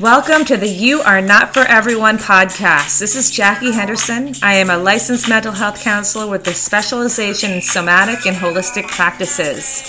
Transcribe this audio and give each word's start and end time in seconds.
Welcome 0.00 0.46
to 0.46 0.56
the 0.56 0.66
You 0.66 1.02
Are 1.02 1.20
Not 1.20 1.52
For 1.52 1.60
Everyone 1.60 2.16
podcast. 2.16 3.00
This 3.00 3.14
is 3.14 3.30
Jackie 3.30 3.70
Henderson. 3.70 4.32
I 4.42 4.54
am 4.54 4.70
a 4.70 4.78
licensed 4.78 5.28
mental 5.28 5.52
health 5.52 5.82
counselor 5.82 6.26
with 6.26 6.46
a 6.46 6.54
specialization 6.54 7.50
in 7.50 7.60
somatic 7.60 8.24
and 8.24 8.34
holistic 8.34 8.88
practices. 8.88 9.82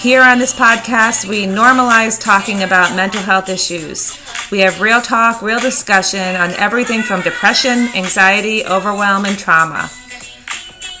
Here 0.00 0.22
on 0.22 0.38
this 0.38 0.54
podcast, 0.54 1.28
we 1.28 1.46
normalize 1.46 2.22
talking 2.22 2.62
about 2.62 2.94
mental 2.94 3.22
health 3.22 3.48
issues. 3.48 4.16
We 4.52 4.60
have 4.60 4.80
real 4.80 5.00
talk, 5.00 5.42
real 5.42 5.58
discussion 5.58 6.36
on 6.36 6.52
everything 6.52 7.02
from 7.02 7.22
depression, 7.22 7.88
anxiety, 7.96 8.64
overwhelm, 8.64 9.24
and 9.24 9.36
trauma. 9.36 9.90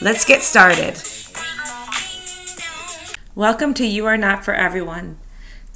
Let's 0.00 0.24
get 0.24 0.42
started. 0.42 1.00
Welcome 3.36 3.74
to 3.74 3.86
You 3.86 4.06
Are 4.06 4.18
Not 4.18 4.44
For 4.44 4.54
Everyone. 4.54 5.18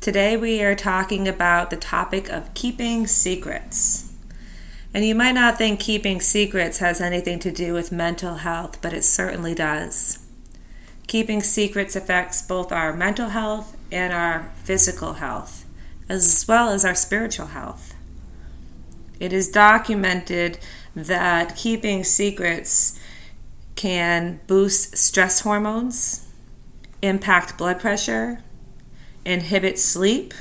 Today 0.09 0.39
we 0.39 0.63
are 0.63 0.75
talking 0.75 1.29
about 1.29 1.69
the 1.69 1.77
topic 1.77 2.31
of 2.31 2.55
keeping 2.55 3.07
secrets. 3.07 4.11
And 4.95 5.05
you 5.05 5.15
might 5.15 5.33
not 5.33 5.59
think 5.59 5.81
keeping 5.81 6.23
secrets 6.23 6.79
has 6.79 7.03
anything 7.03 7.39
to 7.41 7.53
do 7.53 7.75
with 7.75 7.93
mental 7.93 8.37
health, 8.37 8.81
but 8.81 8.95
it 8.95 9.05
certainly 9.05 9.55
does. 9.55 10.25
Keeping 11.09 11.43
secrets 11.43 11.95
affects 11.95 12.41
both 12.41 12.73
our 12.73 12.95
mental 12.95 13.29
health 13.29 13.77
and 13.93 14.15
our 14.15 14.51
physical 14.65 15.13
health, 15.13 15.67
as 16.09 16.47
well 16.49 16.71
as 16.71 16.87
our 16.87 16.95
spiritual 16.95 17.49
health. 17.49 17.95
It 19.21 19.35
is 19.35 19.51
documented 19.51 20.59
that 20.97 21.55
keeping 21.55 22.03
secrets 22.03 22.99
can 23.77 24.41
boost 24.47 24.97
stress 24.97 25.41
hormones, 25.41 26.27
impact 27.03 27.59
blood 27.59 27.79
pressure, 27.79 28.43
inhibit 29.29 29.79
sleep. 29.79 30.33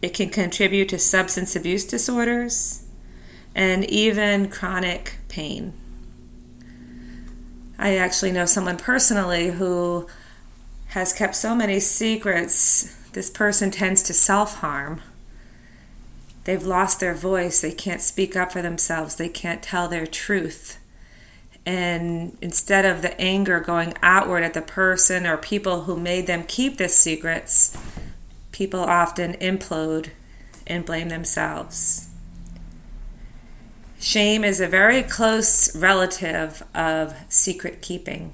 It 0.00 0.14
can 0.14 0.30
contribute 0.30 0.88
to 0.88 0.98
substance 0.98 1.54
abuse 1.54 1.84
disorders 1.84 2.84
and 3.54 3.84
even 3.84 4.48
chronic 4.48 5.14
pain. 5.28 5.72
I 7.78 7.96
actually 7.96 8.32
know 8.32 8.46
someone 8.46 8.76
personally 8.76 9.50
who 9.50 10.08
has 10.88 11.12
kept 11.12 11.36
so 11.36 11.54
many 11.54 11.78
secrets. 11.78 12.96
This 13.12 13.30
person 13.30 13.70
tends 13.70 14.02
to 14.04 14.12
self 14.12 14.56
harm. 14.56 15.00
They've 16.44 16.64
lost 16.64 16.98
their 16.98 17.14
voice. 17.14 17.60
They 17.60 17.72
can't 17.72 18.00
speak 18.00 18.34
up 18.34 18.52
for 18.52 18.62
themselves. 18.62 19.16
They 19.16 19.28
can't 19.28 19.62
tell 19.62 19.86
their 19.86 20.06
truth. 20.06 20.78
And 21.64 22.36
instead 22.40 22.84
of 22.84 23.02
the 23.02 23.18
anger 23.20 23.60
going 23.60 23.94
outward 24.02 24.42
at 24.42 24.54
the 24.54 24.62
person 24.62 25.26
or 25.26 25.36
people 25.36 25.82
who 25.82 25.96
made 25.96 26.26
them 26.26 26.42
keep 26.42 26.76
the 26.76 26.88
secrets, 26.88 27.76
people 28.50 28.80
often 28.80 29.34
implode 29.34 30.10
and 30.66 30.84
blame 30.84 31.08
themselves. 31.08 32.08
Shame 34.00 34.42
is 34.42 34.60
a 34.60 34.66
very 34.66 35.04
close 35.04 35.76
relative 35.76 36.64
of 36.74 37.14
secret 37.28 37.80
keeping. 37.82 38.32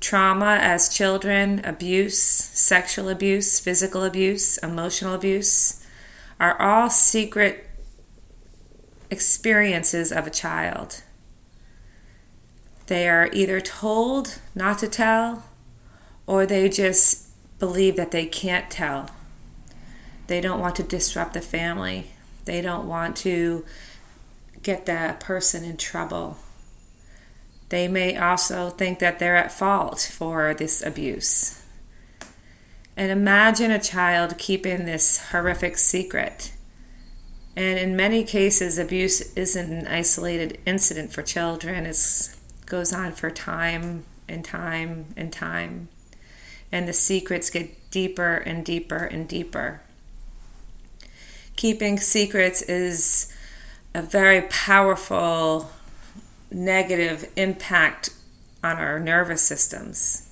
Trauma 0.00 0.58
as 0.60 0.88
children, 0.88 1.60
abuse, 1.62 2.18
sexual 2.18 3.10
abuse, 3.10 3.60
physical 3.60 4.04
abuse, 4.04 4.56
emotional 4.58 5.14
abuse 5.14 5.86
are 6.40 6.60
all 6.60 6.90
secret 6.90 7.68
experiences 9.12 10.10
of 10.10 10.26
a 10.26 10.30
child. 10.30 11.02
They 12.86 13.08
are 13.08 13.28
either 13.32 13.60
told 13.60 14.40
not 14.54 14.78
to 14.78 14.88
tell 14.88 15.44
or 16.26 16.46
they 16.46 16.68
just 16.68 17.28
believe 17.58 17.96
that 17.96 18.10
they 18.10 18.24
can't 18.24 18.70
tell. 18.70 19.10
They 20.28 20.40
don't 20.40 20.60
want 20.60 20.76
to 20.76 20.82
disrupt 20.82 21.34
the 21.34 21.42
family. 21.42 22.12
They 22.46 22.62
don't 22.62 22.88
want 22.88 23.16
to 23.18 23.64
get 24.62 24.86
that 24.86 25.20
person 25.20 25.62
in 25.62 25.76
trouble. 25.76 26.38
They 27.68 27.88
may 27.88 28.16
also 28.16 28.70
think 28.70 28.98
that 29.00 29.18
they're 29.18 29.36
at 29.36 29.52
fault 29.52 30.00
for 30.00 30.54
this 30.54 30.82
abuse. 30.84 31.62
And 32.96 33.10
imagine 33.10 33.70
a 33.70 33.78
child 33.78 34.38
keeping 34.38 34.86
this 34.86 35.30
horrific 35.30 35.76
secret. 35.76 36.52
And 37.54 37.78
in 37.78 37.96
many 37.96 38.24
cases, 38.24 38.78
abuse 38.78 39.20
isn't 39.34 39.72
an 39.72 39.86
isolated 39.86 40.58
incident 40.64 41.12
for 41.12 41.22
children, 41.22 41.84
it 41.84 42.36
goes 42.66 42.92
on 42.92 43.12
for 43.12 43.30
time 43.30 44.04
and 44.28 44.44
time 44.44 45.12
and 45.16 45.32
time. 45.32 45.88
And 46.70 46.88
the 46.88 46.94
secrets 46.94 47.50
get 47.50 47.90
deeper 47.90 48.36
and 48.36 48.64
deeper 48.64 49.04
and 49.04 49.28
deeper. 49.28 49.82
Keeping 51.56 51.98
secrets 51.98 52.62
is 52.62 53.32
a 53.94 54.00
very 54.00 54.42
powerful 54.42 55.70
negative 56.50 57.30
impact 57.36 58.10
on 58.64 58.78
our 58.78 58.98
nervous 58.98 59.42
systems. 59.42 60.30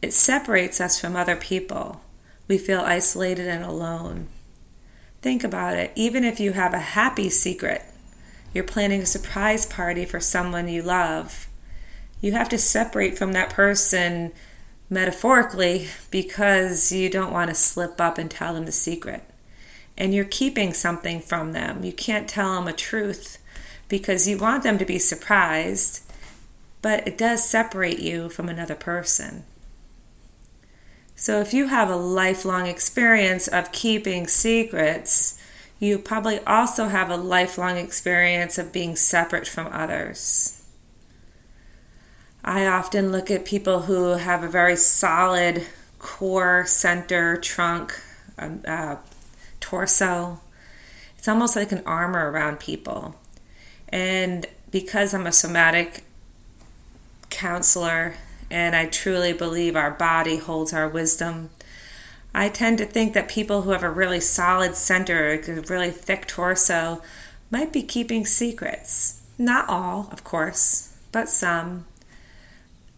It 0.00 0.14
separates 0.14 0.80
us 0.80 0.98
from 0.98 1.16
other 1.16 1.36
people. 1.36 2.00
We 2.46 2.56
feel 2.56 2.80
isolated 2.80 3.46
and 3.48 3.64
alone. 3.64 4.28
Think 5.20 5.42
about 5.42 5.76
it. 5.76 5.92
Even 5.94 6.24
if 6.24 6.38
you 6.38 6.52
have 6.52 6.74
a 6.74 6.78
happy 6.78 7.28
secret, 7.28 7.82
you're 8.54 8.64
planning 8.64 9.02
a 9.02 9.06
surprise 9.06 9.66
party 9.66 10.04
for 10.04 10.20
someone 10.20 10.68
you 10.68 10.82
love, 10.82 11.48
you 12.20 12.32
have 12.32 12.48
to 12.48 12.58
separate 12.58 13.16
from 13.16 13.32
that 13.32 13.50
person 13.50 14.32
metaphorically 14.90 15.88
because 16.10 16.90
you 16.90 17.08
don't 17.10 17.32
want 17.32 17.48
to 17.48 17.54
slip 17.54 18.00
up 18.00 18.18
and 18.18 18.30
tell 18.30 18.54
them 18.54 18.64
the 18.64 18.72
secret. 18.72 19.22
And 19.96 20.14
you're 20.14 20.24
keeping 20.24 20.72
something 20.72 21.20
from 21.20 21.52
them. 21.52 21.84
You 21.84 21.92
can't 21.92 22.28
tell 22.28 22.54
them 22.54 22.68
a 22.68 22.72
truth 22.72 23.38
because 23.88 24.28
you 24.28 24.38
want 24.38 24.62
them 24.62 24.78
to 24.78 24.84
be 24.84 24.98
surprised, 24.98 26.02
but 26.82 27.06
it 27.06 27.18
does 27.18 27.48
separate 27.48 27.98
you 27.98 28.28
from 28.28 28.48
another 28.48 28.76
person. 28.76 29.44
So, 31.20 31.40
if 31.40 31.52
you 31.52 31.66
have 31.66 31.90
a 31.90 31.96
lifelong 31.96 32.68
experience 32.68 33.48
of 33.48 33.72
keeping 33.72 34.28
secrets, 34.28 35.36
you 35.80 35.98
probably 35.98 36.38
also 36.44 36.86
have 36.86 37.10
a 37.10 37.16
lifelong 37.16 37.76
experience 37.76 38.56
of 38.56 38.72
being 38.72 38.94
separate 38.94 39.48
from 39.48 39.66
others. 39.72 40.62
I 42.44 42.66
often 42.66 43.10
look 43.10 43.32
at 43.32 43.44
people 43.44 43.82
who 43.82 44.10
have 44.10 44.44
a 44.44 44.48
very 44.48 44.76
solid 44.76 45.66
core, 45.98 46.64
center, 46.66 47.36
trunk, 47.36 48.00
um, 48.38 48.62
uh, 48.64 48.96
torso. 49.58 50.38
It's 51.18 51.26
almost 51.26 51.56
like 51.56 51.72
an 51.72 51.82
armor 51.84 52.30
around 52.30 52.60
people. 52.60 53.16
And 53.88 54.46
because 54.70 55.12
I'm 55.12 55.26
a 55.26 55.32
somatic 55.32 56.04
counselor 57.28 58.14
and 58.50 58.74
I 58.74 58.86
truly 58.86 59.32
believe 59.32 59.76
our 59.76 59.90
body 59.90 60.38
holds 60.38 60.72
our 60.72 60.88
wisdom. 60.88 61.50
I 62.34 62.48
tend 62.48 62.78
to 62.78 62.86
think 62.86 63.14
that 63.14 63.28
people 63.28 63.62
who 63.62 63.70
have 63.70 63.82
a 63.82 63.90
really 63.90 64.20
solid 64.20 64.74
center, 64.74 65.32
a 65.32 65.60
really 65.62 65.90
thick 65.90 66.26
torso, 66.26 67.02
might 67.50 67.72
be 67.72 67.82
keeping 67.82 68.26
secrets. 68.26 69.22
Not 69.38 69.68
all, 69.68 70.08
of 70.12 70.24
course, 70.24 70.96
but 71.12 71.28
some. 71.28 71.86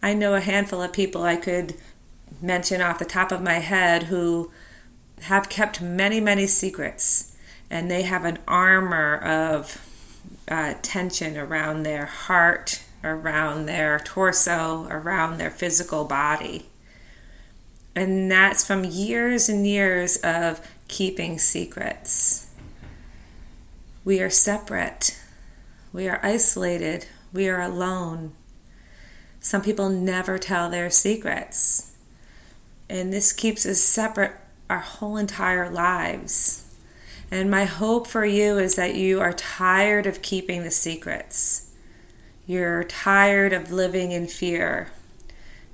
I 0.03 0.13
know 0.13 0.33
a 0.33 0.41
handful 0.41 0.81
of 0.81 0.91
people 0.93 1.23
I 1.23 1.35
could 1.35 1.75
mention 2.41 2.81
off 2.81 2.99
the 2.99 3.05
top 3.05 3.31
of 3.31 3.41
my 3.41 3.59
head 3.59 4.03
who 4.03 4.51
have 5.23 5.49
kept 5.49 5.81
many, 5.81 6.19
many 6.19 6.47
secrets, 6.47 7.35
and 7.69 7.89
they 7.89 8.01
have 8.01 8.25
an 8.25 8.39
armor 8.47 9.17
of 9.17 9.87
uh, 10.47 10.73
tension 10.81 11.37
around 11.37 11.83
their 11.83 12.05
heart 12.05 12.80
around 13.03 13.65
their 13.65 13.99
torso, 13.99 14.87
around 14.89 15.37
their 15.37 15.49
physical 15.49 16.05
body. 16.05 16.65
And 17.95 18.31
that's 18.31 18.65
from 18.65 18.85
years 18.85 19.49
and 19.49 19.67
years 19.67 20.17
of 20.17 20.65
keeping 20.87 21.39
secrets. 21.39 22.49
We 24.03 24.21
are 24.21 24.29
separate. 24.29 25.19
We 25.91 26.07
are 26.07 26.19
isolated. 26.23 27.07
We 27.33 27.49
are 27.49 27.61
alone. 27.61 28.33
Some 29.39 29.61
people 29.61 29.89
never 29.89 30.37
tell 30.37 30.69
their 30.69 30.89
secrets. 30.89 31.95
And 32.89 33.11
this 33.11 33.33
keeps 33.33 33.65
us 33.65 33.79
separate 33.79 34.33
our 34.69 34.79
whole 34.79 35.17
entire 35.17 35.69
lives. 35.69 36.65
And 37.29 37.49
my 37.49 37.65
hope 37.65 38.07
for 38.07 38.25
you 38.25 38.57
is 38.57 38.75
that 38.75 38.95
you 38.95 39.21
are 39.21 39.33
tired 39.33 40.05
of 40.05 40.21
keeping 40.21 40.63
the 40.63 40.71
secrets 40.71 41.70
you're 42.45 42.83
tired 42.83 43.53
of 43.53 43.71
living 43.71 44.11
in 44.11 44.27
fear. 44.27 44.91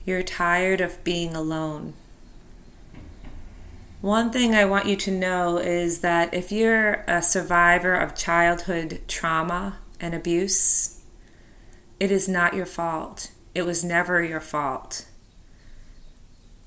You're 0.06 0.24
tired 0.24 0.82
of 0.82 1.04
being 1.04 1.36
alone. 1.36 1.94
One 4.02 4.32
thing 4.32 4.54
I 4.54 4.66
want 4.66 4.86
you 4.86 4.96
to 4.96 5.12
know 5.12 5.58
is 5.58 6.02
that 6.02 6.34
if 6.34 6.52
you're 6.52 7.04
a 7.08 7.22
survivor 7.22 7.96
of 7.96 8.16
childhood 8.16 9.02
trauma 9.08 9.80
and 10.00 10.14
abuse, 10.14 11.02
it 12.00 12.12
is 12.12 12.28
not 12.28 12.54
your 12.54 12.68
fault. 12.68 13.32
It 13.56 13.66
was 13.66 13.84
never 13.84 14.24
your 14.24 14.40
fault. 14.40 15.08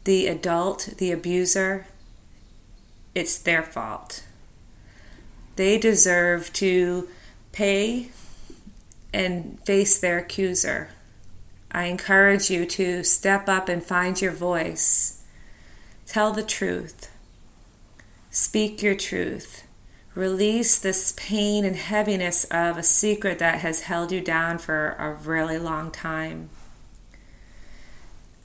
The 0.04 0.26
adult, 0.26 0.94
the 0.98 1.12
abuser, 1.12 1.86
it's 3.14 3.38
their 3.38 3.62
fault. 3.62 4.24
They 5.56 5.78
deserve 5.78 6.52
to 6.54 7.08
pay 7.52 8.10
and 9.12 9.58
face 9.64 9.98
their 9.98 10.18
accuser. 10.18 10.90
I 11.72 11.84
encourage 11.84 12.50
you 12.50 12.66
to 12.66 13.04
step 13.04 13.48
up 13.48 13.68
and 13.68 13.82
find 13.82 14.20
your 14.20 14.32
voice. 14.32 15.22
Tell 16.06 16.32
the 16.32 16.42
truth. 16.42 17.10
Speak 18.30 18.82
your 18.82 18.96
truth. 18.96 19.66
Release 20.14 20.78
this 20.78 21.14
pain 21.16 21.64
and 21.64 21.76
heaviness 21.76 22.44
of 22.44 22.76
a 22.76 22.82
secret 22.82 23.38
that 23.38 23.60
has 23.60 23.82
held 23.82 24.10
you 24.10 24.20
down 24.20 24.58
for 24.58 24.96
a 24.98 25.12
really 25.12 25.58
long 25.58 25.90
time. 25.92 26.50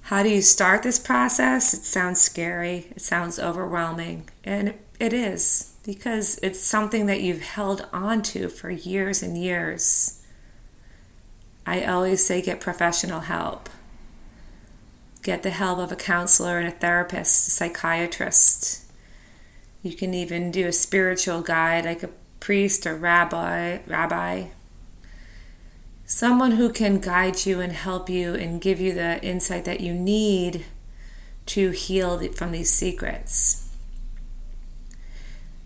How 0.04 0.22
do 0.22 0.30
you 0.30 0.44
start 0.44 0.84
this 0.84 1.00
process? 1.00 1.74
It 1.74 1.84
sounds 1.84 2.22
scary, 2.22 2.88
it 2.92 3.02
sounds 3.02 3.40
overwhelming, 3.40 4.30
and 4.44 4.76
it 5.00 5.14
is 5.14 5.74
because 5.84 6.40
it's 6.44 6.60
something 6.60 7.08
that 7.08 7.22
you've 7.22 7.42
held 7.42 7.88
on 7.92 8.22
to 8.22 8.50
for 8.50 8.70
years 8.70 9.24
and 9.24 9.36
years. 9.36 10.22
I 11.66 11.84
always 11.84 12.26
say 12.26 12.42
get 12.42 12.60
professional 12.60 13.22
help. 13.22 13.70
Get 15.24 15.42
the 15.42 15.50
help 15.50 15.80
of 15.80 15.92
a 15.92 15.96
counselor 15.96 16.60
and 16.60 16.68
a 16.68 16.72
therapist, 16.72 17.48
a 17.48 17.52
psychiatrist. 17.52 18.84
You 19.82 19.94
can 19.94 20.14
even 20.14 20.52
do 20.52 20.68
a 20.68 20.72
spiritual 20.72 21.42
guide 21.42 21.86
like 21.86 22.04
a 22.04 22.10
priest 22.40 22.86
or 22.86 22.96
rabbi, 22.96 23.80
rabbi. 23.88 24.46
Someone 26.06 26.52
who 26.52 26.72
can 26.72 27.00
guide 27.00 27.48
you 27.48 27.60
and 27.60 27.74
help 27.74 28.10
you 28.10 28.36
and 28.36 28.62
give 28.62 28.80
you 28.80 28.94
the 28.94 29.20
insight 29.24 29.66
that 29.66 29.82
you 29.82 29.94
need 29.94 30.66
to 31.48 31.72
heal 31.72 32.20
from 32.34 32.52
these 32.52 32.72
secrets. 32.72 33.70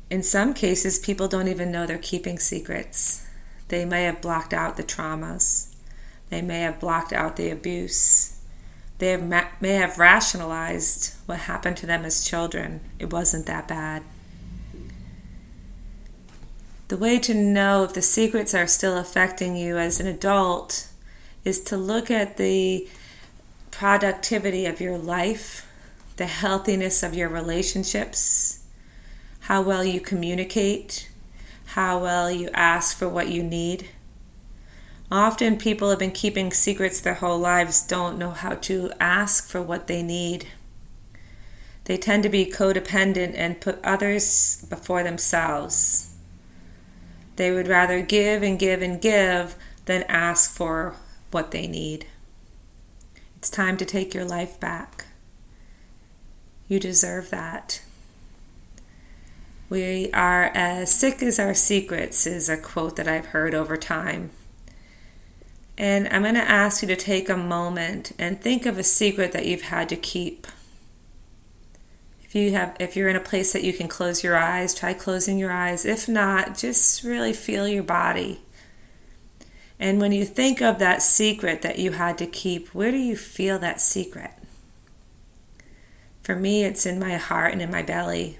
In 0.10 0.24
some 0.24 0.54
cases, 0.54 0.98
people 0.98 1.28
don't 1.28 1.50
even 1.50 1.72
know 1.72 1.86
they're 1.86 1.98
keeping 1.98 2.40
secrets. 2.40 3.28
They 3.68 3.84
may 3.86 4.04
have 4.04 4.22
blocked 4.22 4.54
out 4.54 4.78
the 4.78 4.84
traumas. 4.84 5.69
They 6.30 6.42
may 6.42 6.62
have 6.62 6.80
blocked 6.80 7.14
out 7.14 7.36
the 7.36 7.50
abuse. 7.50 8.40
They 9.00 9.10
have, 9.10 9.62
may 9.62 9.74
have 9.74 9.98
rationalized 9.98 11.16
what 11.26 11.40
happened 11.40 11.78
to 11.78 11.86
them 11.86 12.06
as 12.06 12.24
children. 12.24 12.82
It 13.00 13.12
wasn't 13.12 13.46
that 13.48 13.68
bad. 13.68 14.04
The 16.90 16.98
way 16.98 17.20
to 17.20 17.34
know 17.34 17.84
if 17.84 17.94
the 17.94 18.02
secrets 18.02 18.56
are 18.56 18.68
still 18.68 18.98
affecting 18.98 19.56
you 19.56 19.78
as 19.78 20.00
an 20.00 20.08
adult 20.08 20.88
is 21.46 21.62
to 21.66 21.78
look 21.78 22.10
at 22.10 22.38
the 22.38 22.88
productivity 23.72 24.66
of 24.66 24.82
your 24.82 24.98
life, 24.98 25.68
the 26.18 26.26
healthiness 26.26 27.04
of 27.04 27.14
your 27.14 27.30
relationships, 27.30 28.66
how 29.42 29.62
well 29.62 29.86
you 29.86 30.02
communicate, 30.02 31.10
how 31.68 32.00
well 32.00 32.32
you 32.32 32.50
ask 32.54 32.98
for 32.98 33.08
what 33.08 33.30
you 33.30 33.44
need. 33.44 33.88
Often 35.12 35.58
people 35.58 35.90
have 35.90 36.00
been 36.00 36.12
keeping 36.12 36.52
secrets 36.52 37.02
their 37.02 37.16
whole 37.16 37.40
lives, 37.40 37.82
don't 37.86 38.20
know 38.20 38.30
how 38.30 38.56
to 38.56 38.92
ask 39.00 39.50
for 39.50 39.62
what 39.62 39.88
they 39.88 40.04
need. 40.04 40.48
They 41.86 41.98
tend 41.98 42.22
to 42.24 42.30
be 42.30 42.46
codependent 42.46 43.34
and 43.36 43.60
put 43.60 43.84
others 43.84 44.64
before 44.70 45.02
themselves. 45.02 46.14
They 47.38 47.52
would 47.52 47.68
rather 47.68 48.04
give 48.04 48.44
and 48.44 48.60
give 48.60 48.84
and 48.84 49.02
give 49.02 49.56
than 49.86 50.04
ask 50.04 50.52
for 50.52 50.96
what 51.32 51.50
they 51.50 51.66
need. 51.66 52.06
It's 53.38 53.50
time 53.50 53.78
to 53.78 53.86
take 53.86 54.14
your 54.14 54.26
life 54.26 54.60
back. 54.60 55.06
You 56.68 56.80
deserve 56.80 57.32
that. 57.32 57.82
We 59.70 60.12
are 60.12 60.52
as 60.54 60.92
sick 60.92 61.24
as 61.24 61.40
our 61.40 61.56
secrets, 61.56 62.28
is 62.28 62.50
a 62.50 62.58
quote 62.58 62.96
that 62.98 63.08
I've 63.08 63.28
heard 63.28 63.56
over 63.56 63.78
time. 63.78 64.30
And 65.80 66.10
I'm 66.10 66.24
going 66.24 66.36
to 66.36 66.42
ask 66.42 66.82
you 66.82 66.90
to 66.90 66.96
take 66.98 67.30
a 67.30 67.38
moment 67.38 68.12
and 68.20 68.42
think 68.42 68.66
of 68.66 68.78
a 68.78 68.84
secret 68.84 69.32
that 69.32 69.46
you've 69.46 69.62
had 69.62 69.88
to 69.90 69.96
keep. 69.96 70.46
If 72.22 72.36
you 72.36 72.52
have 72.52 72.76
if 72.82 72.98
you're 72.98 73.08
in 73.08 73.16
a 73.16 73.22
place 73.22 73.54
that 73.54 73.64
you 73.64 73.72
can 73.72 73.88
close 73.88 74.22
your 74.22 74.36
eyes, 74.36 74.76
try 74.76 74.94
closing 74.94 75.40
your 75.40 75.52
eyes. 75.52 75.86
If 75.86 76.10
not, 76.10 76.58
just 76.58 77.04
really 77.04 77.32
feel 77.32 77.66
your 77.66 77.82
body. 77.82 78.42
And 79.80 80.02
when 80.02 80.12
you 80.12 80.26
think 80.26 80.62
of 80.62 80.80
that 80.80 81.02
secret 81.02 81.62
that 81.62 81.80
you 81.80 81.94
had 81.94 82.18
to 82.18 82.28
keep, 82.28 82.68
where 82.76 82.92
do 82.92 82.98
you 82.98 83.16
feel 83.16 83.58
that 83.60 83.80
secret? 83.80 84.32
For 86.24 86.36
me, 86.36 86.66
it's 86.66 86.86
in 86.86 87.00
my 87.00 87.16
heart 87.16 87.54
and 87.54 87.62
in 87.62 87.72
my 87.72 87.84
belly. 87.84 88.38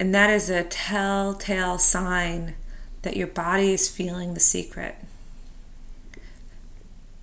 And 0.00 0.14
that 0.14 0.30
is 0.30 0.48
a 0.48 0.64
telltale 0.64 1.78
sign 1.78 2.54
that 3.02 3.16
your 3.16 3.26
body 3.26 3.72
is 3.72 3.88
feeling 3.88 4.34
the 4.34 4.40
secret. 4.40 4.96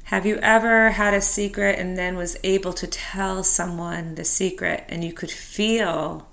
Have 0.05 0.25
you 0.25 0.37
ever 0.37 0.91
had 0.91 1.13
a 1.13 1.21
secret 1.21 1.77
and 1.77 1.97
then 1.97 2.15
was 2.15 2.37
able 2.43 2.71
to 2.73 2.87
tell 2.87 3.43
someone 3.43 4.15
the 4.15 4.23
secret 4.23 4.85
and 4.87 5.03
you 5.03 5.11
could 5.11 5.29
feel 5.29 6.29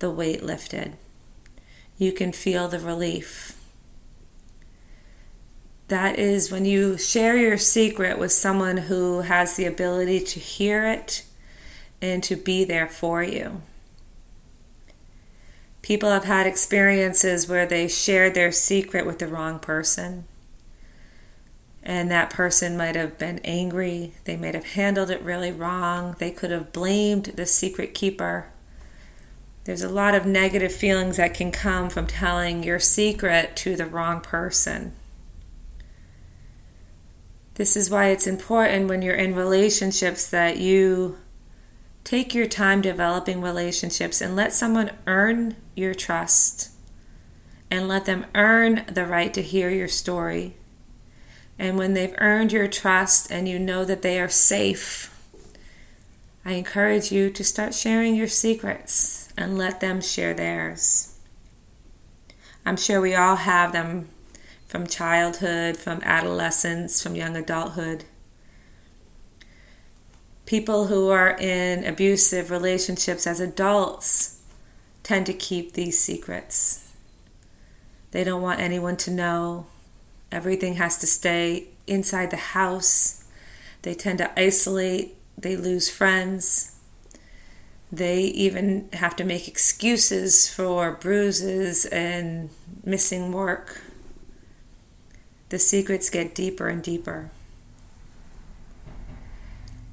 the 0.00 0.10
weight 0.10 0.42
lifted? 0.42 0.96
You 1.98 2.12
can 2.12 2.32
feel 2.32 2.66
the 2.66 2.80
relief. 2.80 3.56
That 5.86 6.18
is 6.18 6.50
when 6.50 6.64
you 6.64 6.98
share 6.98 7.36
your 7.36 7.58
secret 7.58 8.18
with 8.18 8.32
someone 8.32 8.76
who 8.76 9.20
has 9.20 9.56
the 9.56 9.66
ability 9.66 10.20
to 10.20 10.40
hear 10.40 10.84
it 10.84 11.24
and 12.00 12.24
to 12.24 12.34
be 12.34 12.64
there 12.64 12.88
for 12.88 13.22
you. 13.22 13.62
People 15.82 16.10
have 16.10 16.24
had 16.24 16.46
experiences 16.46 17.48
where 17.48 17.66
they 17.66 17.88
shared 17.88 18.34
their 18.34 18.52
secret 18.52 19.04
with 19.04 19.18
the 19.18 19.26
wrong 19.26 19.58
person. 19.58 20.24
And 21.82 22.08
that 22.10 22.30
person 22.30 22.76
might 22.76 22.94
have 22.94 23.18
been 23.18 23.40
angry. 23.42 24.14
They 24.24 24.36
might 24.36 24.54
have 24.54 24.72
handled 24.74 25.10
it 25.10 25.20
really 25.22 25.50
wrong. 25.50 26.14
They 26.18 26.30
could 26.30 26.52
have 26.52 26.72
blamed 26.72 27.24
the 27.34 27.46
secret 27.46 27.92
keeper. 27.94 28.46
There's 29.64 29.82
a 29.82 29.88
lot 29.88 30.14
of 30.14 30.24
negative 30.24 30.72
feelings 30.72 31.16
that 31.16 31.34
can 31.34 31.50
come 31.50 31.90
from 31.90 32.06
telling 32.06 32.62
your 32.62 32.78
secret 32.78 33.56
to 33.56 33.74
the 33.74 33.86
wrong 33.86 34.20
person. 34.20 34.92
This 37.54 37.76
is 37.76 37.90
why 37.90 38.08
it's 38.08 38.26
important 38.26 38.88
when 38.88 39.02
you're 39.02 39.14
in 39.14 39.34
relationships 39.34 40.30
that 40.30 40.58
you 40.58 41.18
Take 42.04 42.34
your 42.34 42.46
time 42.46 42.80
developing 42.80 43.40
relationships 43.40 44.20
and 44.20 44.34
let 44.34 44.52
someone 44.52 44.90
earn 45.06 45.56
your 45.74 45.94
trust 45.94 46.70
and 47.70 47.88
let 47.88 48.04
them 48.04 48.26
earn 48.34 48.84
the 48.92 49.06
right 49.06 49.32
to 49.32 49.42
hear 49.42 49.70
your 49.70 49.88
story. 49.88 50.56
And 51.58 51.78
when 51.78 51.94
they've 51.94 52.14
earned 52.18 52.52
your 52.52 52.68
trust 52.68 53.30
and 53.30 53.48
you 53.48 53.58
know 53.58 53.84
that 53.84 54.02
they 54.02 54.20
are 54.20 54.28
safe, 54.28 55.16
I 56.44 56.52
encourage 56.52 57.12
you 57.12 57.30
to 57.30 57.44
start 57.44 57.72
sharing 57.72 58.16
your 58.16 58.28
secrets 58.28 59.32
and 59.38 59.56
let 59.56 59.80
them 59.80 60.00
share 60.00 60.34
theirs. 60.34 61.18
I'm 62.66 62.76
sure 62.76 63.00
we 63.00 63.14
all 63.14 63.36
have 63.36 63.72
them 63.72 64.08
from 64.66 64.86
childhood, 64.86 65.76
from 65.76 66.00
adolescence, 66.02 67.02
from 67.02 67.14
young 67.14 67.36
adulthood 67.36 68.04
people 70.52 70.88
who 70.88 71.08
are 71.08 71.30
in 71.38 71.82
abusive 71.82 72.50
relationships 72.50 73.26
as 73.26 73.40
adults 73.40 74.38
tend 75.02 75.24
to 75.24 75.32
keep 75.32 75.72
these 75.72 75.98
secrets. 75.98 76.92
They 78.10 78.22
don't 78.22 78.42
want 78.42 78.60
anyone 78.60 78.98
to 78.98 79.10
know. 79.10 79.64
Everything 80.30 80.74
has 80.74 80.98
to 80.98 81.06
stay 81.06 81.68
inside 81.86 82.30
the 82.30 82.36
house. 82.36 83.24
They 83.80 83.94
tend 83.94 84.18
to 84.18 84.38
isolate. 84.38 85.16
They 85.38 85.56
lose 85.56 85.88
friends. 85.88 86.76
They 87.90 88.20
even 88.20 88.90
have 88.92 89.16
to 89.16 89.24
make 89.24 89.48
excuses 89.48 90.52
for 90.52 90.92
bruises 90.92 91.86
and 91.86 92.50
missing 92.84 93.32
work. 93.32 93.80
The 95.48 95.58
secrets 95.58 96.10
get 96.10 96.34
deeper 96.34 96.68
and 96.68 96.82
deeper. 96.82 97.30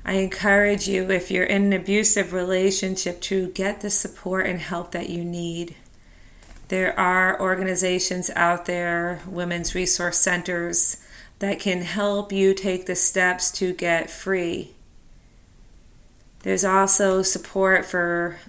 I 0.05 0.13
encourage 0.13 0.87
you, 0.87 1.11
if 1.11 1.29
you're 1.29 1.43
in 1.43 1.65
an 1.65 1.73
abusive 1.73 2.33
relationship, 2.33 3.21
to 3.21 3.49
get 3.49 3.81
the 3.81 3.89
support 3.89 4.45
and 4.45 4.59
help 4.59 4.91
that 4.91 5.09
you 5.09 5.23
need. 5.23 5.75
There 6.69 6.97
are 6.99 7.39
organizations 7.39 8.29
out 8.35 8.65
there, 8.65 9.21
women's 9.27 9.75
resource 9.75 10.17
centers, 10.17 10.97
that 11.39 11.59
can 11.59 11.81
help 11.81 12.31
you 12.31 12.53
take 12.53 12.85
the 12.85 12.95
steps 12.95 13.51
to 13.53 13.73
get 13.73 14.09
free. 14.09 14.71
There's 16.43 16.63
also 16.63 17.21
support 17.21 17.85
for 17.85 18.39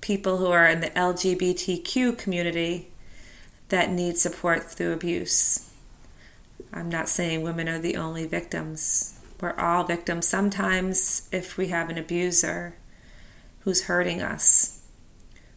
people 0.00 0.38
who 0.38 0.46
are 0.46 0.66
in 0.66 0.80
the 0.80 0.90
LGBTQ 0.90 2.18
community 2.18 2.88
that 3.68 3.90
need 3.90 4.18
support 4.18 4.64
through 4.64 4.92
abuse. 4.92 5.70
I'm 6.72 6.88
not 6.88 7.08
saying 7.08 7.42
women 7.42 7.68
are 7.68 7.78
the 7.78 7.96
only 7.96 8.26
victims. 8.26 9.18
We're 9.42 9.58
all 9.58 9.82
victims. 9.82 10.28
Sometimes, 10.28 11.28
if 11.32 11.56
we 11.56 11.66
have 11.68 11.90
an 11.90 11.98
abuser 11.98 12.76
who's 13.62 13.86
hurting 13.86 14.22
us. 14.22 14.82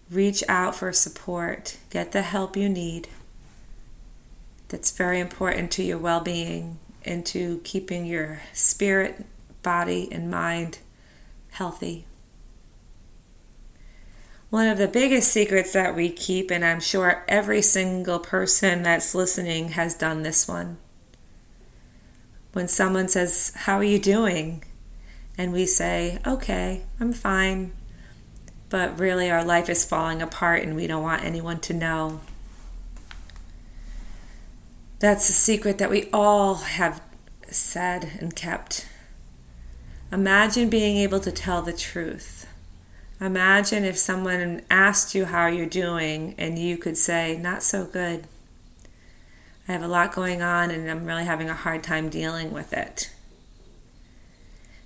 Reach 0.10 0.44
out 0.50 0.76
for 0.76 0.92
support, 0.92 1.78
get 1.92 2.12
the 2.12 2.24
help 2.24 2.58
you 2.58 2.68
need. 2.68 3.08
That's 4.70 4.90
very 4.90 5.20
important 5.20 5.70
to 5.74 5.84
your 5.84 6.00
well 6.00 6.20
being 6.20 6.80
and 7.06 7.24
to 7.28 7.62
keeping 7.64 8.08
your 8.08 8.42
spirit, 8.54 9.24
body, 9.62 10.10
and 10.12 10.32
mind 10.32 10.80
healthy. 11.52 12.06
One 14.50 14.68
of 14.68 14.80
the 14.80 14.88
biggest 14.88 15.32
secrets 15.32 15.74
that 15.74 15.96
we 15.96 16.10
keep, 16.10 16.50
and 16.50 16.66
I'm 16.66 16.80
sure 16.80 17.24
every 17.28 17.62
single 17.62 18.18
person 18.18 18.82
that's 18.82 19.14
listening 19.14 19.70
has 19.70 19.94
done 19.94 20.24
this 20.24 20.48
one. 20.48 20.78
When 22.56 22.70
someone 22.70 23.10
says, 23.10 23.52
How 23.54 23.76
are 23.76 23.84
you 23.84 24.00
doing? 24.00 24.64
and 25.38 25.52
we 25.52 25.66
say, 25.66 26.20
Okay, 26.26 26.84
I'm 27.02 27.12
fine, 27.12 27.74
but 28.70 28.98
really 28.98 29.30
our 29.30 29.44
life 29.44 29.68
is 29.68 29.84
falling 29.84 30.22
apart 30.22 30.64
and 30.64 30.74
we 30.74 30.88
don't 30.88 31.04
want 31.04 31.26
anyone 31.26 31.60
to 31.60 31.74
know. 31.74 32.22
That's 35.00 35.28
a 35.28 35.34
secret 35.34 35.80
that 35.80 35.90
we 35.90 36.08
all 36.14 36.56
have 36.56 37.02
said 37.50 38.12
and 38.22 38.34
kept. 38.34 38.88
Imagine 40.10 40.70
being 40.70 40.96
able 40.96 41.20
to 41.20 41.34
tell 41.34 41.62
the 41.62 41.74
truth. 41.74 42.48
Imagine 43.20 43.84
if 43.84 43.98
someone 43.98 44.62
asked 44.70 45.14
you 45.14 45.26
how 45.26 45.48
you're 45.48 45.66
doing 45.66 46.34
and 46.38 46.58
you 46.58 46.78
could 46.78 46.96
say, 46.96 47.36
Not 47.36 47.64
so 47.64 47.84
good. 47.84 48.28
I 49.68 49.72
have 49.72 49.84
a 49.84 49.88
lot 49.88 50.14
going 50.14 50.42
on 50.42 50.72
and 50.72 50.90
I'm 50.90 51.06
really 51.06 51.26
having 51.26 51.50
a 51.50 51.56
hard 51.56 51.84
time 51.84 52.10
dealing 52.10 52.52
with 52.52 52.74
it. 52.74 53.12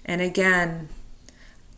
And 0.05 0.21
again, 0.21 0.89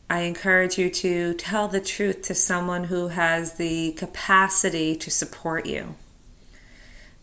I 0.09 0.21
encourage 0.21 0.77
you 0.77 0.89
to 0.89 1.33
tell 1.33 1.67
the 1.67 1.81
truth 1.81 2.21
to 2.23 2.35
someone 2.35 2.85
who 2.85 3.09
has 3.09 3.53
the 3.53 3.93
capacity 3.93 4.95
to 4.97 5.09
support 5.09 5.65
you. 5.65 5.95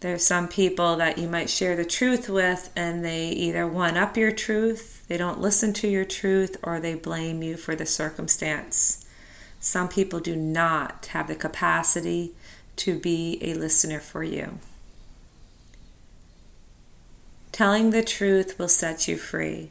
There's 0.00 0.24
some 0.24 0.48
people 0.48 0.96
that 0.96 1.18
you 1.18 1.28
might 1.28 1.50
share 1.50 1.74
the 1.74 1.84
truth 1.84 2.28
with, 2.28 2.70
and 2.76 3.04
they 3.04 3.30
either 3.30 3.66
one 3.66 3.96
up 3.96 4.16
your 4.16 4.30
truth, 4.30 5.04
they 5.08 5.16
don't 5.16 5.40
listen 5.40 5.72
to 5.74 5.88
your 5.88 6.04
truth, 6.04 6.56
or 6.62 6.78
they 6.78 6.94
blame 6.94 7.42
you 7.42 7.56
for 7.56 7.74
the 7.74 7.84
circumstance. 7.84 9.04
Some 9.58 9.88
people 9.88 10.20
do 10.20 10.36
not 10.36 11.06
have 11.06 11.26
the 11.26 11.34
capacity 11.34 12.32
to 12.76 12.96
be 12.96 13.38
a 13.42 13.54
listener 13.54 13.98
for 13.98 14.22
you. 14.22 14.60
Telling 17.58 17.90
the 17.90 18.04
truth 18.04 18.56
will 18.56 18.68
set 18.68 19.08
you 19.08 19.16
free. 19.16 19.70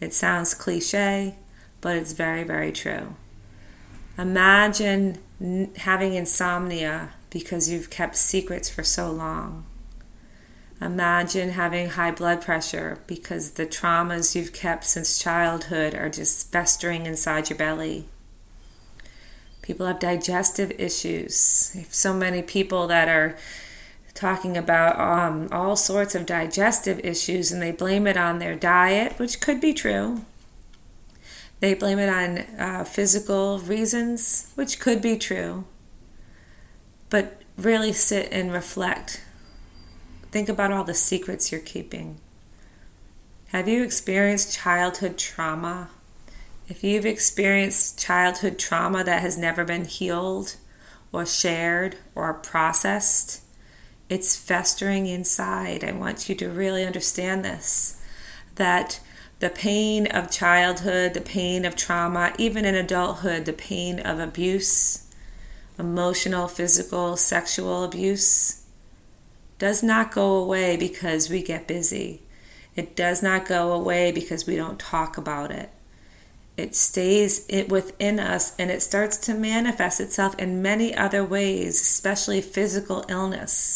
It 0.00 0.12
sounds 0.12 0.52
cliche, 0.52 1.36
but 1.80 1.94
it's 1.96 2.10
very, 2.10 2.42
very 2.42 2.72
true. 2.72 3.14
Imagine 4.18 5.16
having 5.76 6.14
insomnia 6.14 7.10
because 7.30 7.70
you've 7.70 7.88
kept 7.88 8.16
secrets 8.16 8.68
for 8.68 8.82
so 8.82 9.12
long. 9.12 9.64
Imagine 10.80 11.50
having 11.50 11.90
high 11.90 12.10
blood 12.10 12.42
pressure 12.42 12.98
because 13.06 13.52
the 13.52 13.64
traumas 13.64 14.34
you've 14.34 14.52
kept 14.52 14.82
since 14.82 15.16
childhood 15.16 15.94
are 15.94 16.10
just 16.10 16.50
festering 16.50 17.06
inside 17.06 17.48
your 17.48 17.56
belly. 17.56 18.06
People 19.62 19.86
have 19.86 20.00
digestive 20.00 20.72
issues. 20.80 21.76
So 21.90 22.12
many 22.12 22.42
people 22.42 22.88
that 22.88 23.08
are 23.08 23.36
talking 24.20 24.56
about 24.56 24.98
um, 25.00 25.48
all 25.50 25.76
sorts 25.76 26.14
of 26.14 26.26
digestive 26.26 27.00
issues 27.00 27.50
and 27.50 27.62
they 27.62 27.72
blame 27.72 28.06
it 28.06 28.16
on 28.16 28.38
their 28.38 28.54
diet, 28.54 29.18
which 29.18 29.40
could 29.40 29.60
be 29.60 29.72
true. 29.72 30.24
They 31.60 31.74
blame 31.74 31.98
it 31.98 32.08
on 32.08 32.38
uh, 32.58 32.84
physical 32.84 33.58
reasons, 33.58 34.52
which 34.54 34.78
could 34.78 35.00
be 35.00 35.16
true 35.16 35.64
but 37.10 37.42
really 37.58 37.92
sit 37.92 38.28
and 38.32 38.52
reflect. 38.52 39.22
Think 40.30 40.48
about 40.48 40.72
all 40.72 40.84
the 40.84 40.94
secrets 40.94 41.52
you're 41.52 41.60
keeping. 41.60 42.18
Have 43.48 43.68
you 43.68 43.82
experienced 43.82 44.56
childhood 44.56 45.18
trauma? 45.18 45.90
If 46.68 46.84
you've 46.84 47.04
experienced 47.04 47.98
childhood 47.98 48.58
trauma 48.58 49.02
that 49.02 49.20
has 49.20 49.36
never 49.36 49.64
been 49.64 49.84
healed 49.84 50.54
or 51.12 51.26
shared 51.26 51.96
or 52.14 52.32
processed, 52.32 53.42
it's 54.10 54.36
festering 54.36 55.06
inside. 55.06 55.84
I 55.84 55.92
want 55.92 56.28
you 56.28 56.34
to 56.34 56.50
really 56.50 56.84
understand 56.84 57.44
this 57.44 57.96
that 58.56 59.00
the 59.38 59.48
pain 59.48 60.06
of 60.08 60.30
childhood, 60.30 61.14
the 61.14 61.20
pain 61.20 61.64
of 61.64 61.74
trauma, 61.76 62.34
even 62.36 62.66
in 62.66 62.74
adulthood, 62.74 63.46
the 63.46 63.54
pain 63.54 63.98
of 63.98 64.18
abuse, 64.18 65.06
emotional, 65.78 66.46
physical, 66.46 67.16
sexual 67.16 67.84
abuse 67.84 68.66
does 69.58 69.82
not 69.82 70.12
go 70.12 70.34
away 70.34 70.76
because 70.76 71.30
we 71.30 71.42
get 71.42 71.66
busy. 71.66 72.20
It 72.76 72.96
does 72.96 73.22
not 73.22 73.46
go 73.46 73.72
away 73.72 74.12
because 74.12 74.46
we 74.46 74.56
don't 74.56 74.78
talk 74.78 75.16
about 75.16 75.50
it. 75.50 75.70
It 76.56 76.74
stays 76.74 77.46
within 77.68 78.20
us 78.20 78.54
and 78.58 78.70
it 78.70 78.82
starts 78.82 79.16
to 79.18 79.34
manifest 79.34 80.00
itself 80.00 80.34
in 80.38 80.60
many 80.60 80.94
other 80.94 81.24
ways, 81.24 81.80
especially 81.80 82.42
physical 82.42 83.04
illness. 83.08 83.69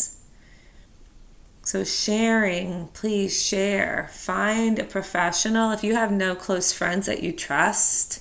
So, 1.64 1.82
sharing, 1.82 2.88
please 2.88 3.42
share. 3.42 4.10
Find 4.12 4.78
a 4.78 4.84
professional 4.84 5.72
if 5.72 5.82
you 5.82 5.94
have 5.94 6.12
no 6.12 6.34
close 6.34 6.74
friends 6.74 7.06
that 7.06 7.22
you 7.22 7.32
trust, 7.32 8.20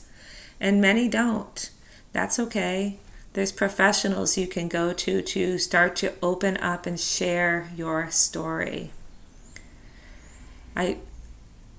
and 0.62 0.80
many 0.80 1.10
don't. 1.10 1.70
That's 2.14 2.40
okay. 2.40 3.00
There's 3.34 3.52
professionals 3.52 4.38
you 4.38 4.48
can 4.48 4.70
go 4.70 4.94
to 4.94 5.22
to 5.22 5.58
start 5.58 5.98
to 5.98 6.14
open 6.22 6.56
up 6.58 6.86
and 6.86 6.98
share 6.98 7.70
your 7.76 8.10
story. 8.12 8.92
I 10.76 10.98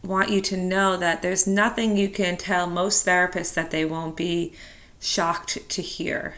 want 0.02 0.30
you 0.30 0.42
to 0.42 0.56
know 0.58 0.98
that 0.98 1.22
there's 1.22 1.46
nothing 1.46 1.96
you 1.96 2.10
can 2.10 2.36
tell 2.36 2.66
most 2.66 3.06
therapists 3.06 3.54
that 3.54 3.70
they 3.70 3.86
won't 3.86 4.16
be 4.16 4.52
shocked 5.00 5.66
to 5.70 5.80
hear. 5.80 6.34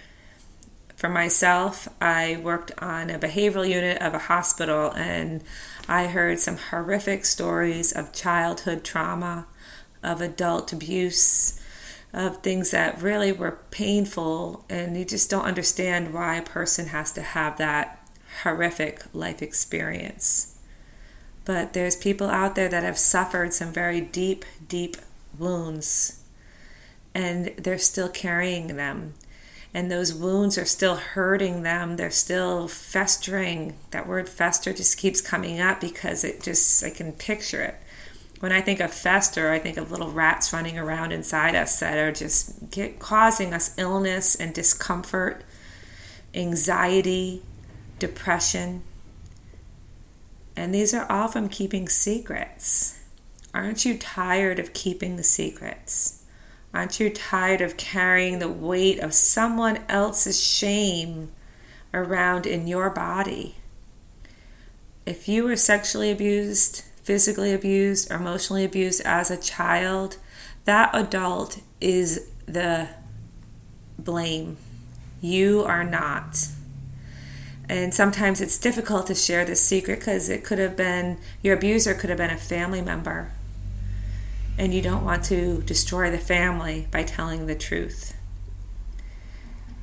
For 0.96 1.10
myself, 1.10 1.88
I 2.00 2.40
worked 2.42 2.72
on 2.78 3.10
a 3.10 3.18
behavioral 3.18 3.68
unit 3.68 4.00
of 4.00 4.14
a 4.14 4.18
hospital 4.18 4.92
and 4.96 5.44
I 5.86 6.06
heard 6.06 6.38
some 6.38 6.56
horrific 6.56 7.26
stories 7.26 7.92
of 7.92 8.14
childhood 8.14 8.82
trauma, 8.82 9.46
of 10.02 10.22
adult 10.22 10.72
abuse, 10.72 11.60
of 12.14 12.38
things 12.38 12.70
that 12.70 13.02
really 13.02 13.30
were 13.30 13.58
painful, 13.70 14.64
and 14.70 14.96
you 14.96 15.04
just 15.04 15.28
don't 15.28 15.44
understand 15.44 16.14
why 16.14 16.36
a 16.36 16.42
person 16.42 16.86
has 16.86 17.12
to 17.12 17.20
have 17.20 17.58
that 17.58 18.08
horrific 18.42 19.02
life 19.12 19.42
experience. 19.42 20.58
But 21.44 21.74
there's 21.74 21.94
people 21.94 22.28
out 22.28 22.54
there 22.54 22.70
that 22.70 22.82
have 22.82 22.98
suffered 22.98 23.52
some 23.52 23.70
very 23.70 24.00
deep, 24.00 24.46
deep 24.66 24.96
wounds, 25.38 26.22
and 27.14 27.52
they're 27.58 27.78
still 27.78 28.08
carrying 28.08 28.76
them. 28.76 29.14
And 29.76 29.90
those 29.90 30.14
wounds 30.14 30.56
are 30.56 30.64
still 30.64 30.96
hurting 30.96 31.62
them. 31.62 31.96
They're 31.96 32.10
still 32.10 32.66
festering. 32.66 33.76
That 33.90 34.08
word 34.08 34.26
fester 34.26 34.72
just 34.72 34.96
keeps 34.96 35.20
coming 35.20 35.60
up 35.60 35.82
because 35.82 36.24
it 36.24 36.42
just, 36.42 36.82
I 36.82 36.88
can 36.88 37.12
picture 37.12 37.60
it 37.60 37.74
when 38.40 38.52
I 38.52 38.60
think 38.60 38.80
of 38.80 38.92
fester, 38.92 39.50
I 39.50 39.58
think 39.58 39.76
of 39.76 39.90
little 39.90 40.10
rats 40.10 40.52
running 40.52 40.78
around 40.78 41.12
inside 41.12 41.54
us 41.54 41.80
that 41.80 41.96
are 41.96 42.12
just 42.12 42.70
get, 42.70 42.98
causing 42.98 43.54
us 43.54 43.76
illness 43.78 44.34
and 44.34 44.52
discomfort, 44.52 45.42
anxiety, 46.34 47.42
depression. 47.98 48.82
And 50.54 50.74
these 50.74 50.92
are 50.92 51.10
all 51.10 51.28
from 51.28 51.48
keeping 51.48 51.88
secrets. 51.88 53.02
Aren't 53.54 53.86
you 53.86 53.96
tired 53.96 54.58
of 54.58 54.74
keeping 54.74 55.16
the 55.16 55.22
secrets? 55.22 56.22
Aren't 56.76 57.00
you 57.00 57.08
tired 57.08 57.62
of 57.62 57.78
carrying 57.78 58.38
the 58.38 58.50
weight 58.50 58.98
of 58.98 59.14
someone 59.14 59.78
else's 59.88 60.38
shame 60.38 61.32
around 61.94 62.44
in 62.44 62.66
your 62.66 62.90
body? 62.90 63.54
If 65.06 65.26
you 65.26 65.44
were 65.44 65.56
sexually 65.56 66.10
abused, 66.10 66.84
physically 67.02 67.54
abused 67.54 68.12
or 68.12 68.16
emotionally 68.16 68.62
abused 68.62 69.00
as 69.06 69.30
a 69.30 69.38
child, 69.38 70.18
that 70.66 70.90
adult 70.92 71.62
is 71.80 72.28
the 72.44 72.88
blame. 73.98 74.58
You 75.22 75.64
are 75.64 75.82
not. 75.82 76.46
And 77.70 77.94
sometimes 77.94 78.42
it's 78.42 78.58
difficult 78.58 79.06
to 79.06 79.14
share 79.14 79.46
this 79.46 79.62
secret 79.62 80.00
because 80.00 80.28
it 80.28 80.44
could 80.44 80.58
have 80.58 80.76
been 80.76 81.16
your 81.40 81.56
abuser 81.56 81.94
could 81.94 82.10
have 82.10 82.18
been 82.18 82.28
a 82.28 82.36
family 82.36 82.82
member. 82.82 83.32
And 84.58 84.72
you 84.72 84.80
don't 84.80 85.04
want 85.04 85.24
to 85.24 85.62
destroy 85.62 86.10
the 86.10 86.18
family 86.18 86.88
by 86.90 87.02
telling 87.02 87.46
the 87.46 87.54
truth. 87.54 88.16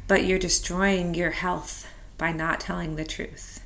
But 0.08 0.25
you're 0.25 0.39
destroying 0.39 1.13
your 1.13 1.32
health 1.32 1.88
by 2.18 2.32
not 2.32 2.60
telling 2.60 2.96
the 2.96 3.06
truth. 3.06 3.62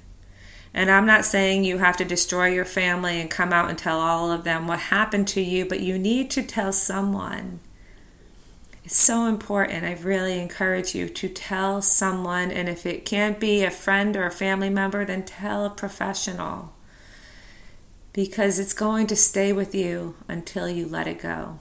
And 0.73 0.91
I'm 0.91 1.05
not 1.05 1.25
saying 1.25 1.63
you 1.63 1.79
have 1.79 1.97
to 1.97 2.05
destroy 2.05 2.47
your 2.47 2.65
family 2.65 3.19
and 3.19 3.31
come 3.31 3.51
out 3.51 3.69
and 3.69 3.77
tell 3.77 3.99
all 3.99 4.31
of 4.31 4.43
them 4.43 4.67
what 4.67 4.79
happened 4.79 5.27
to 5.29 5.41
you, 5.41 5.65
but 5.65 5.79
you 5.79 5.97
need 5.97 6.29
to 6.31 6.43
tell 6.43 6.71
someone. 6.73 7.61
It's 8.83 8.95
so 8.95 9.25
important. 9.25 9.83
I 9.83 9.93
really 9.93 10.39
encourage 10.39 10.93
you 10.93 11.09
to 11.09 11.29
tell 11.29 11.81
someone, 11.81 12.51
and 12.51 12.69
if 12.69 12.85
it 12.85 13.05
can't 13.05 13.39
be 13.39 13.63
a 13.63 13.71
friend 13.71 14.15
or 14.15 14.25
a 14.25 14.31
family 14.31 14.69
member, 14.69 15.03
then 15.03 15.23
tell 15.23 15.65
a 15.65 15.69
professional 15.69 16.73
because 18.17 18.57
it's 18.57 18.73
going 18.73 19.05
to 19.05 19.15
stay 19.15 19.53
with 19.53 19.75
you 19.75 20.15
until 20.27 20.67
you 20.67 20.87
let 20.87 21.05
it 21.05 21.21
go. 21.21 21.59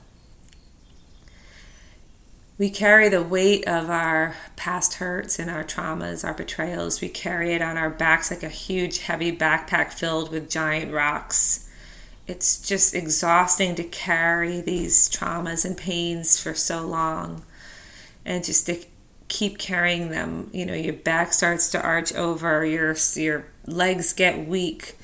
We 2.57 2.71
carry 2.71 3.11
the 3.11 3.23
weight 3.23 3.69
of 3.69 3.91
our 3.91 4.35
past 4.57 4.95
hurts 4.95 5.39
and 5.39 5.51
our 5.51 5.65
traumas, 5.65 6.25
our 6.25 6.33
betrayals. 6.33 7.03
We 7.03 7.11
carry 7.11 7.53
it 7.53 7.61
on 7.61 7.77
our 7.77 7.91
backs 7.91 8.31
like 8.31 8.43
a 8.43 8.49
huge, 8.49 9.01
heavy 9.01 9.37
backpack 9.37 9.93
filled 9.93 10.31
with 10.31 10.49
giant 10.49 10.95
rocks. 10.95 11.69
It's 12.27 12.67
just 12.67 12.95
exhausting 12.95 13.75
to 13.75 13.85
carry 13.85 14.63
these 14.63 15.11
traumas 15.11 15.67
and 15.67 15.77
pains 15.77 16.41
for 16.41 16.55
so 16.55 16.87
long 16.87 17.45
and 18.25 18.43
just 18.43 18.65
to 18.65 18.83
keep 19.29 19.59
carrying 19.59 20.09
them. 20.09 20.49
You 20.55 20.65
know, 20.65 20.73
your 20.73 20.95
back 20.95 21.35
starts 21.35 21.69
to 21.73 21.83
arch 21.83 22.15
over, 22.15 22.65
your, 22.65 22.97
your 23.15 23.45
legs 23.67 24.15
get 24.15 24.49
weak 24.49 24.97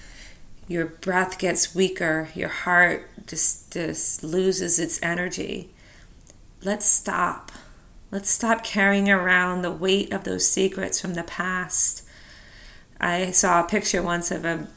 your 0.68 0.86
breath 0.86 1.38
gets 1.38 1.74
weaker, 1.74 2.28
your 2.34 2.48
heart 2.48 3.08
just, 3.26 3.72
just 3.72 4.22
loses 4.22 4.78
its 4.78 5.02
energy. 5.02 5.70
Let's 6.64 6.86
stop. 6.86 7.50
Let's 8.10 8.30
stop 8.30 8.62
carrying 8.62 9.10
around 9.10 9.62
the 9.62 9.70
weight 9.70 10.12
of 10.12 10.24
those 10.24 10.48
secrets 10.48 11.00
from 11.00 11.14
the 11.14 11.22
past. 11.22 12.06
I 13.00 13.30
saw 13.32 13.60
a 13.60 13.68
picture 13.68 14.02
once 14.02 14.30
of 14.30 14.44
a, 14.44 14.68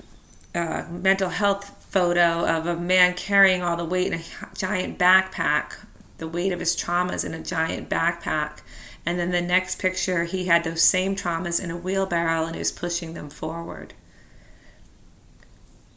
a 0.55 0.87
mental 0.89 1.29
health 1.29 1.85
photo 1.89 2.45
of 2.45 2.65
a 2.65 2.75
man 2.75 3.13
carrying 3.13 3.61
all 3.61 3.77
the 3.77 3.85
weight 3.85 4.07
in 4.07 4.19
a 4.19 4.55
giant 4.55 4.97
backpack, 4.97 5.85
the 6.17 6.27
weight 6.27 6.51
of 6.51 6.59
his 6.59 6.75
traumas 6.75 7.23
in 7.23 7.33
a 7.33 7.43
giant 7.43 7.89
backpack. 7.89 8.61
And 9.05 9.19
then 9.19 9.29
the 9.29 9.41
next 9.41 9.79
picture, 9.79 10.23
he 10.23 10.45
had 10.45 10.63
those 10.63 10.81
same 10.81 11.15
traumas 11.15 11.63
in 11.63 11.69
a 11.69 11.77
wheelbarrow 11.77 12.45
and 12.45 12.55
he 12.55 12.59
was 12.59 12.71
pushing 12.71 13.13
them 13.13 13.29
forward 13.29 13.93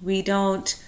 we 0.03 0.23
don't 0.23 0.83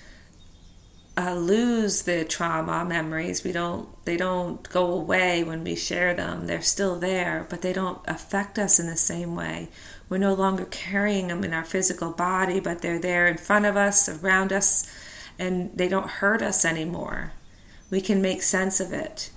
uh, 1.16 1.34
lose 1.34 2.02
the 2.02 2.24
trauma 2.24 2.84
memories. 2.84 3.44
We 3.44 3.52
don't. 3.52 3.88
They 4.04 4.16
don't 4.16 4.68
go 4.70 4.92
away 4.92 5.42
when 5.42 5.64
we 5.64 5.74
share 5.74 6.14
them. 6.14 6.46
They're 6.46 6.62
still 6.62 6.98
there, 6.98 7.46
but 7.50 7.62
they 7.62 7.72
don't 7.72 8.00
affect 8.06 8.58
us 8.58 8.78
in 8.78 8.86
the 8.86 8.96
same 8.96 9.34
way. 9.34 9.68
We're 10.08 10.18
no 10.18 10.34
longer 10.34 10.64
carrying 10.64 11.28
them 11.28 11.44
in 11.44 11.52
our 11.52 11.64
physical 11.64 12.10
body, 12.10 12.58
but 12.60 12.82
they're 12.82 12.98
there 12.98 13.26
in 13.26 13.36
front 13.36 13.66
of 13.66 13.76
us, 13.76 14.08
around 14.08 14.52
us, 14.52 14.90
and 15.38 15.70
they 15.76 15.88
don't 15.88 16.08
hurt 16.08 16.42
us 16.42 16.64
anymore. 16.64 17.32
We 17.90 18.00
can 18.00 18.22
make 18.22 18.42
sense 18.42 18.80
of 18.80 18.92
it. 18.92 19.30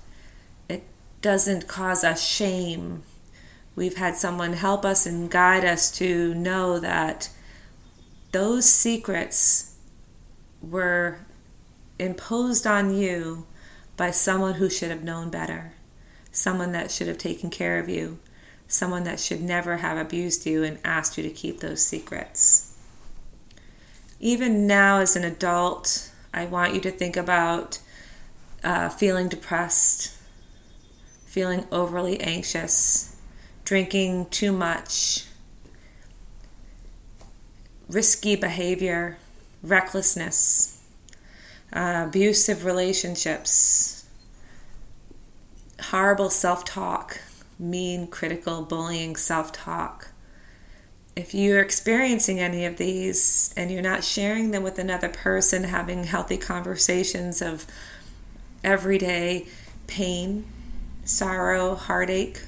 It 0.68 0.84
doesn't 1.22 1.68
cause 1.68 2.02
us 2.04 2.24
shame. 2.26 3.02
We've 3.76 3.96
had 3.96 4.14
someone 4.14 4.54
help 4.54 4.84
us 4.84 5.06
and 5.06 5.30
guide 5.30 5.64
us 5.64 5.90
to 5.98 6.34
know 6.34 6.78
that 6.78 7.28
those 8.34 8.68
secrets 8.68 9.76
were 10.60 11.20
imposed 12.00 12.66
on 12.66 12.92
you 12.92 13.46
by 13.96 14.10
someone 14.10 14.54
who 14.54 14.68
should 14.68 14.90
have 14.90 15.04
known 15.04 15.30
better, 15.30 15.74
someone 16.32 16.72
that 16.72 16.90
should 16.90 17.06
have 17.06 17.16
taken 17.16 17.48
care 17.48 17.78
of 17.78 17.88
you, 17.88 18.18
someone 18.66 19.04
that 19.04 19.20
should 19.20 19.40
never 19.40 19.76
have 19.76 19.96
abused 19.96 20.46
you 20.46 20.64
and 20.64 20.80
asked 20.84 21.16
you 21.16 21.22
to 21.22 21.30
keep 21.30 21.60
those 21.60 21.86
secrets. 21.86 22.76
Even 24.18 24.66
now, 24.66 24.98
as 24.98 25.14
an 25.14 25.22
adult, 25.22 26.10
I 26.32 26.46
want 26.46 26.74
you 26.74 26.80
to 26.80 26.90
think 26.90 27.16
about 27.16 27.78
uh, 28.64 28.88
feeling 28.88 29.28
depressed, 29.28 30.12
feeling 31.24 31.66
overly 31.70 32.20
anxious, 32.20 33.14
drinking 33.64 34.26
too 34.30 34.50
much, 34.50 35.26
risky 37.88 38.36
behavior, 38.36 39.18
recklessness, 39.62 40.82
uh, 41.72 42.04
abusive 42.06 42.64
relationships, 42.64 44.06
horrible 45.90 46.30
self 46.30 46.64
talk, 46.64 47.20
mean, 47.58 48.06
critical, 48.06 48.62
bullying 48.62 49.16
self 49.16 49.52
talk. 49.52 50.08
If 51.16 51.32
you're 51.32 51.60
experiencing 51.60 52.40
any 52.40 52.64
of 52.64 52.76
these 52.76 53.54
and 53.56 53.70
you're 53.70 53.82
not 53.82 54.02
sharing 54.02 54.50
them 54.50 54.64
with 54.64 54.78
another 54.78 55.08
person, 55.08 55.64
having 55.64 56.04
healthy 56.04 56.36
conversations 56.36 57.40
of 57.40 57.66
everyday 58.64 59.46
pain, 59.86 60.44
sorrow, 61.04 61.76
heartache, 61.76 62.42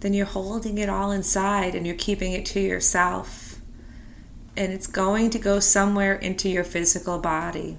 then 0.00 0.14
you're 0.14 0.26
holding 0.26 0.78
it 0.78 0.88
all 0.88 1.10
inside 1.10 1.74
and 1.74 1.86
you're 1.86 1.96
keeping 1.96 2.32
it 2.32 2.46
to 2.46 2.60
yourself 2.60 3.49
and 4.56 4.72
it's 4.72 4.86
going 4.86 5.30
to 5.30 5.38
go 5.38 5.60
somewhere 5.60 6.14
into 6.14 6.48
your 6.48 6.64
physical 6.64 7.18
body. 7.18 7.78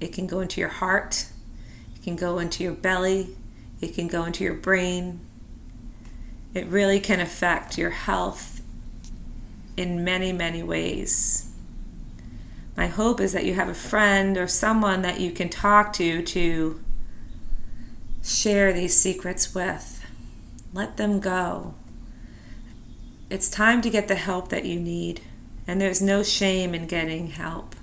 It 0.00 0.12
can 0.12 0.26
go 0.26 0.40
into 0.40 0.60
your 0.60 0.70
heart, 0.70 1.26
it 1.94 2.02
can 2.02 2.16
go 2.16 2.38
into 2.38 2.62
your 2.62 2.72
belly, 2.72 3.36
it 3.80 3.94
can 3.94 4.06
go 4.06 4.24
into 4.24 4.44
your 4.44 4.54
brain. 4.54 5.20
It 6.52 6.66
really 6.66 6.98
can 6.98 7.20
affect 7.20 7.78
your 7.78 7.90
health 7.90 8.60
in 9.76 10.04
many, 10.04 10.32
many 10.32 10.62
ways. 10.62 11.52
My 12.76 12.88
hope 12.88 13.20
is 13.20 13.32
that 13.32 13.44
you 13.44 13.54
have 13.54 13.68
a 13.68 13.74
friend 13.74 14.36
or 14.36 14.46
someone 14.46 15.02
that 15.02 15.20
you 15.20 15.30
can 15.30 15.48
talk 15.48 15.92
to 15.94 16.22
to 16.22 16.80
share 18.22 18.72
these 18.72 18.96
secrets 18.96 19.54
with. 19.54 20.04
Let 20.72 20.96
them 20.96 21.20
go. 21.20 21.74
It's 23.28 23.48
time 23.48 23.80
to 23.82 23.90
get 23.90 24.08
the 24.08 24.16
help 24.16 24.48
that 24.48 24.64
you 24.64 24.80
need. 24.80 25.20
And 25.70 25.80
there's 25.80 26.02
no 26.02 26.24
shame 26.24 26.74
in 26.74 26.88
getting 26.88 27.28
help. 27.28 27.76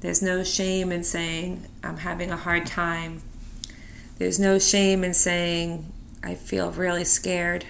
There's 0.00 0.20
no 0.20 0.42
shame 0.42 0.90
in 0.90 1.04
saying, 1.04 1.68
I'm 1.84 1.98
having 1.98 2.32
a 2.32 2.36
hard 2.36 2.66
time. 2.66 3.22
There's 4.18 4.40
no 4.40 4.58
shame 4.58 5.04
in 5.04 5.14
saying, 5.14 5.92
I 6.24 6.34
feel 6.34 6.72
really 6.72 7.04
scared. 7.04 7.64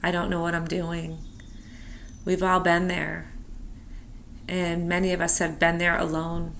I 0.00 0.12
don't 0.12 0.30
know 0.30 0.40
what 0.40 0.54
I'm 0.54 0.68
doing. 0.68 1.18
We've 2.24 2.44
all 2.44 2.60
been 2.60 2.86
there. 2.86 3.32
And 4.46 4.88
many 4.88 5.12
of 5.12 5.20
us 5.20 5.40
have 5.40 5.58
been 5.58 5.78
there 5.78 5.98
alone. 5.98 6.52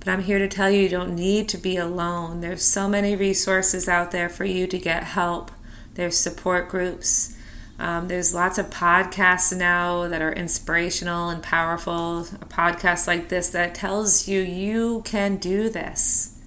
But 0.00 0.08
I'm 0.08 0.24
here 0.24 0.38
to 0.38 0.48
tell 0.48 0.70
you 0.70 0.82
you 0.82 0.90
don't 0.90 1.16
need 1.16 1.48
to 1.48 1.56
be 1.56 1.78
alone. 1.78 2.42
There's 2.42 2.62
so 2.62 2.90
many 2.90 3.16
resources 3.16 3.88
out 3.88 4.10
there 4.10 4.28
for 4.28 4.44
you 4.44 4.66
to 4.66 4.78
get 4.78 5.04
help. 5.04 5.50
There's 5.94 6.18
support 6.18 6.68
groups. 6.68 7.33
Um, 7.78 8.06
there's 8.08 8.34
lots 8.34 8.56
of 8.56 8.70
podcasts 8.70 9.56
now 9.56 10.06
that 10.08 10.22
are 10.22 10.32
inspirational 10.32 11.28
and 11.28 11.42
powerful. 11.42 12.20
A 12.20 12.46
podcast 12.46 13.06
like 13.06 13.28
this 13.28 13.50
that 13.50 13.74
tells 13.74 14.28
you 14.28 14.40
you 14.40 15.02
can 15.04 15.36
do 15.36 15.68
this. 15.68 16.40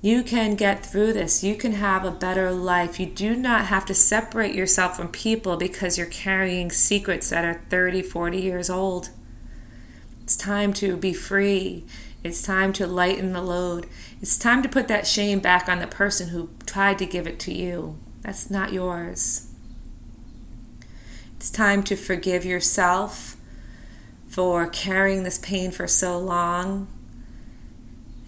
You 0.00 0.22
can 0.22 0.56
get 0.56 0.84
through 0.84 1.12
this. 1.12 1.44
You 1.44 1.54
can 1.54 1.72
have 1.72 2.04
a 2.04 2.10
better 2.10 2.50
life. 2.50 2.98
You 2.98 3.06
do 3.06 3.36
not 3.36 3.66
have 3.66 3.84
to 3.86 3.94
separate 3.94 4.54
yourself 4.54 4.96
from 4.96 5.08
people 5.08 5.56
because 5.56 5.96
you're 5.96 6.06
carrying 6.08 6.70
secrets 6.70 7.30
that 7.30 7.44
are 7.44 7.62
30, 7.68 8.02
40 8.02 8.40
years 8.40 8.68
old. 8.68 9.10
It's 10.24 10.36
time 10.36 10.72
to 10.74 10.96
be 10.96 11.12
free. 11.12 11.84
It's 12.24 12.42
time 12.42 12.72
to 12.74 12.86
lighten 12.86 13.32
the 13.32 13.42
load. 13.42 13.86
It's 14.20 14.38
time 14.38 14.62
to 14.62 14.68
put 14.68 14.88
that 14.88 15.06
shame 15.06 15.40
back 15.40 15.68
on 15.68 15.80
the 15.80 15.86
person 15.86 16.28
who 16.28 16.50
tried 16.66 16.98
to 16.98 17.06
give 17.06 17.26
it 17.26 17.38
to 17.40 17.52
you. 17.52 17.98
That's 18.22 18.50
not 18.50 18.72
yours. 18.72 19.51
It's 21.42 21.50
time 21.50 21.82
to 21.84 21.96
forgive 21.96 22.44
yourself 22.44 23.36
for 24.28 24.68
carrying 24.68 25.24
this 25.24 25.38
pain 25.38 25.72
for 25.72 25.88
so 25.88 26.16
long. 26.16 26.86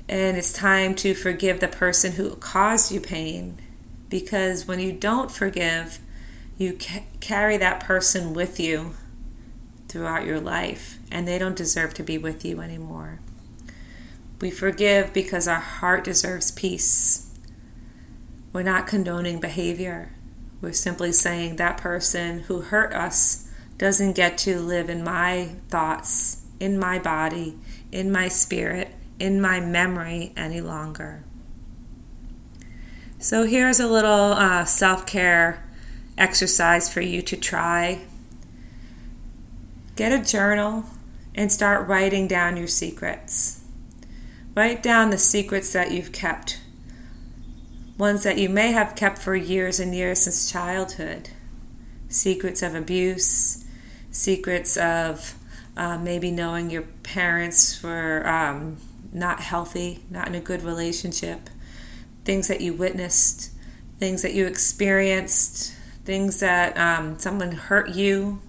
And 0.08 0.36
it's 0.36 0.52
time 0.52 0.96
to 0.96 1.14
forgive 1.14 1.60
the 1.60 1.68
person 1.68 2.14
who 2.14 2.34
caused 2.34 2.90
you 2.90 2.98
pain 2.98 3.60
because 4.08 4.66
when 4.66 4.80
you 4.80 4.90
don't 4.90 5.30
forgive, 5.30 6.00
you 6.58 6.76
ca- 6.76 7.04
carry 7.20 7.56
that 7.56 7.78
person 7.78 8.34
with 8.34 8.58
you 8.58 8.96
throughout 9.86 10.26
your 10.26 10.40
life 10.40 10.98
and 11.12 11.28
they 11.28 11.38
don't 11.38 11.54
deserve 11.54 11.94
to 11.94 12.02
be 12.02 12.18
with 12.18 12.44
you 12.44 12.60
anymore. 12.60 13.20
We 14.40 14.50
forgive 14.50 15.12
because 15.12 15.46
our 15.46 15.60
heart 15.60 16.02
deserves 16.02 16.50
peace. 16.50 17.32
We're 18.52 18.64
not 18.64 18.88
condoning 18.88 19.38
behavior. 19.38 20.14
We're 20.64 20.72
simply 20.72 21.12
saying 21.12 21.56
that 21.56 21.76
person 21.76 22.40
who 22.40 22.62
hurt 22.62 22.94
us 22.94 23.50
doesn't 23.76 24.14
get 24.14 24.38
to 24.38 24.60
live 24.60 24.88
in 24.88 25.04
my 25.04 25.56
thoughts, 25.68 26.42
in 26.58 26.78
my 26.78 26.98
body, 26.98 27.58
in 27.92 28.10
my 28.10 28.28
spirit, 28.28 28.94
in 29.18 29.42
my 29.42 29.60
memory 29.60 30.32
any 30.38 30.62
longer. 30.62 31.22
So 33.18 33.44
here's 33.44 33.78
a 33.78 33.86
little 33.86 34.32
uh, 34.32 34.64
self 34.64 35.04
care 35.04 35.68
exercise 36.16 36.90
for 36.90 37.02
you 37.02 37.20
to 37.20 37.36
try. 37.36 38.00
Get 39.96 40.12
a 40.12 40.24
journal 40.24 40.86
and 41.34 41.52
start 41.52 41.86
writing 41.86 42.26
down 42.26 42.56
your 42.56 42.68
secrets. 42.68 43.60
Write 44.54 44.82
down 44.82 45.10
the 45.10 45.18
secrets 45.18 45.74
that 45.74 45.90
you've 45.90 46.12
kept 46.12 46.60
ones 47.96 48.24
that 48.24 48.38
you 48.38 48.48
may 48.48 48.72
have 48.72 48.96
kept 48.96 49.18
for 49.18 49.36
years 49.36 49.78
and 49.78 49.94
years 49.94 50.22
since 50.22 50.50
childhood. 50.50 51.30
Secrets 52.08 52.62
of 52.62 52.74
abuse, 52.74 53.64
secrets 54.10 54.76
of 54.76 55.34
uh, 55.76 55.98
maybe 55.98 56.30
knowing 56.30 56.70
your 56.70 56.82
parents 57.02 57.82
were 57.82 58.26
um, 58.26 58.76
not 59.12 59.40
healthy, 59.40 60.04
not 60.10 60.28
in 60.28 60.34
a 60.34 60.40
good 60.40 60.62
relationship, 60.62 61.50
things 62.24 62.48
that 62.48 62.60
you 62.60 62.72
witnessed, 62.72 63.50
things 63.98 64.22
that 64.22 64.34
you 64.34 64.46
experienced, 64.46 65.72
things 66.04 66.40
that 66.40 66.76
um, 66.76 67.18
someone 67.18 67.52
hurt 67.52 67.90
you, 67.90 68.40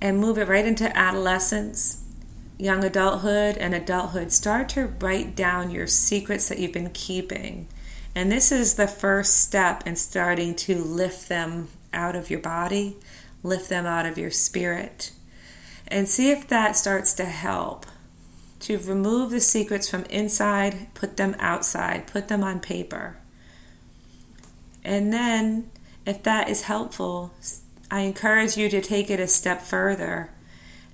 and 0.00 0.18
move 0.18 0.38
it 0.38 0.48
right 0.48 0.64
into 0.64 0.96
adolescence, 0.96 2.04
young 2.58 2.84
adulthood, 2.84 3.56
and 3.56 3.74
adulthood. 3.74 4.32
Start 4.32 4.68
to 4.70 4.86
write 4.86 5.36
down 5.36 5.70
your 5.70 5.86
secrets 5.86 6.48
that 6.48 6.58
you've 6.58 6.72
been 6.72 6.90
keeping. 6.90 7.68
And 8.14 8.30
this 8.30 8.52
is 8.52 8.74
the 8.74 8.86
first 8.88 9.38
step 9.38 9.86
in 9.86 9.96
starting 9.96 10.54
to 10.56 10.76
lift 10.76 11.28
them 11.28 11.68
out 11.92 12.14
of 12.14 12.30
your 12.30 12.40
body, 12.40 12.96
lift 13.42 13.68
them 13.68 13.86
out 13.86 14.06
of 14.06 14.18
your 14.18 14.30
spirit, 14.30 15.12
and 15.88 16.08
see 16.08 16.30
if 16.30 16.46
that 16.48 16.76
starts 16.76 17.14
to 17.14 17.24
help 17.24 17.86
to 18.60 18.78
remove 18.78 19.30
the 19.30 19.40
secrets 19.40 19.90
from 19.90 20.04
inside, 20.04 20.86
put 20.94 21.16
them 21.16 21.34
outside, 21.38 22.06
put 22.06 22.28
them 22.28 22.44
on 22.44 22.60
paper. 22.60 23.16
And 24.84 25.12
then, 25.12 25.70
if 26.06 26.22
that 26.22 26.48
is 26.48 26.62
helpful, 26.62 27.32
I 27.90 28.00
encourage 28.00 28.56
you 28.56 28.68
to 28.68 28.80
take 28.80 29.10
it 29.10 29.20
a 29.20 29.26
step 29.26 29.62
further 29.62 30.30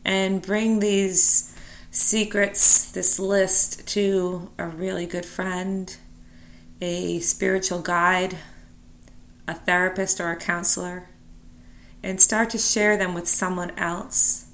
and 0.05 0.41
bring 0.41 0.81
these 0.81 1.55
secrets, 1.91 2.91
this 2.91 3.19
list, 3.19 3.87
to 3.89 4.51
a 4.59 4.67
really 4.67 5.07
good 5.07 5.27
friend, 5.27 5.95
a 6.81 7.21
spiritual 7.21 7.81
guide, 7.81 8.39
a 9.47 9.55
therapist, 9.55 10.21
or 10.21 10.31
a 10.31 10.37
counselor, 10.37 11.09
and 12.03 12.21
start 12.21 12.51
to 12.51 12.59
share 12.59 12.97
them 12.97 13.15
with 13.15 13.29
someone 13.29 13.71
else 13.79 14.49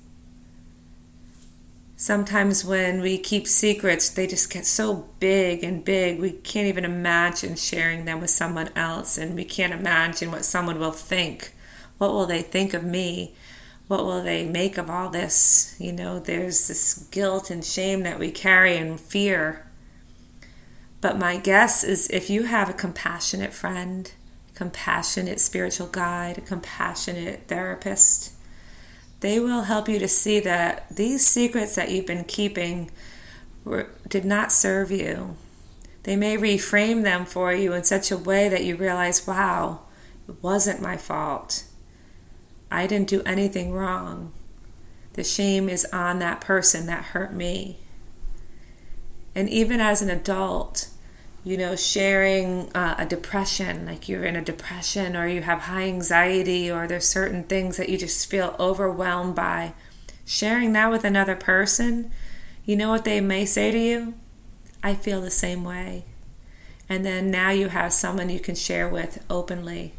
sometimes 2.05 2.67
when 2.67 3.01
we 3.01 3.17
keep 3.17 3.47
secrets, 3.47 4.11
they 4.11 4.27
just 4.27 4.53
get 4.53 4.67
so 4.67 5.09
big 5.21 5.65
and 5.65 5.85
big, 5.85 6.21
we 6.21 6.33
can't 6.33 6.67
even 6.67 6.85
imagine 6.85 7.57
sharing 7.57 8.05
them 8.05 8.21
with 8.21 8.29
someone 8.29 8.69
else, 8.77 9.17
and 9.17 9.35
we 9.35 9.45
can't 9.45 9.73
imagine 9.73 10.31
what 10.31 10.45
someone 10.45 10.79
will 10.79 10.93
think. 10.93 11.55
What 11.97 12.13
will 12.13 12.27
they 12.27 12.43
think 12.43 12.75
of 12.75 12.85
me? 12.85 13.35
What 13.89 14.05
will 14.05 14.23
they 14.23 14.47
make 14.47 14.77
of 14.77 14.91
all 14.91 15.09
this? 15.09 15.77
You 15.79 15.93
know, 15.93 16.19
there's 16.19 16.69
this 16.69 17.09
guilt 17.11 17.51
and 17.51 17.65
shame 17.65 18.03
that 18.03 18.19
we 18.19 18.31
carry 18.31 18.77
and 18.77 19.01
fear. 19.01 19.67
But 21.05 21.19
my 21.19 21.37
guess 21.37 21.85
is 21.85 22.09
if 22.09 22.31
you 22.31 22.45
have 22.45 22.71
a 22.71 22.73
compassionate 22.73 23.53
friend, 23.53 24.11
compassionate 24.55 25.39
spiritual 25.39 25.89
guide, 25.89 26.39
a 26.39 26.41
compassionate 26.41 27.43
therapist, 27.47 28.33
they 29.21 29.39
will 29.39 29.65
help 29.65 29.87
you 29.87 29.99
to 29.99 30.09
see 30.09 30.41
that 30.41 30.87
these 30.89 31.27
secrets 31.27 31.75
that 31.75 31.91
you've 31.91 32.07
been 32.07 32.25
keeping 32.25 32.91
were, 33.67 33.91
did 34.09 34.25
not 34.25 34.51
serve 34.51 34.91
you. 34.91 35.37
They 36.05 36.17
may 36.17 36.39
reframe 36.39 37.03
them 37.03 37.27
for 37.27 37.53
you 37.53 37.75
in 37.75 37.85
such 37.85 38.11
a 38.11 38.17
way 38.17 38.49
that 38.49 38.65
you 38.65 38.75
realize, 38.75 39.27
wow, 39.27 39.81
it 40.27 40.43
wasn't 40.43 40.81
my 40.81 40.97
fault. 40.97 41.65
I 42.71 42.87
didn't 42.87 43.09
do 43.09 43.21
anything 43.27 43.75
wrong. 43.75 44.33
The 45.13 45.25
shame 45.25 45.69
is 45.69 45.85
on 45.93 46.19
that 46.21 46.41
person 46.41 46.87
that 46.87 47.05
hurt 47.13 47.35
me. 47.35 47.81
And 49.35 49.51
even 49.51 49.81
as 49.81 50.01
an 50.01 50.09
adult, 50.09 50.89
you 51.45 51.59
know, 51.59 51.77
sharing 51.77 52.75
uh, 52.75 52.95
a 52.99 53.05
depression, 53.05 53.85
like 53.85 54.09
you're 54.09 54.25
in 54.25 54.35
a 54.35 54.43
depression 54.43 55.15
or 55.15 55.29
you 55.29 55.43
have 55.43 55.61
high 55.61 55.85
anxiety 55.85 56.71
or 56.71 56.87
there's 56.87 57.07
certain 57.07 57.45
things 57.45 57.77
that 57.77 57.91
you 57.91 57.99
just 57.99 58.31
feel 58.31 58.57
overwhelmed 58.59 59.35
by, 59.35 59.75
sharing 60.25 60.73
that 60.73 60.91
with 60.91 61.05
another 61.05 61.37
person, 61.37 62.11
you 62.65 62.75
know 62.77 62.89
what 62.89 63.05
they 63.05 63.21
may 63.21 63.45
say 63.45 63.71
to 63.71 63.79
you? 63.79 64.15
I 64.83 64.95
feel 64.95 65.21
the 65.21 65.31
same 65.31 65.65
way. 65.65 66.05
And 66.89 67.05
then 67.05 67.31
now 67.31 67.51
you 67.51 67.69
have 67.69 67.93
someone 67.93 68.31
you 68.31 68.41
can 68.41 68.55
share 68.55 68.89
with 68.89 69.23
openly 69.29 69.93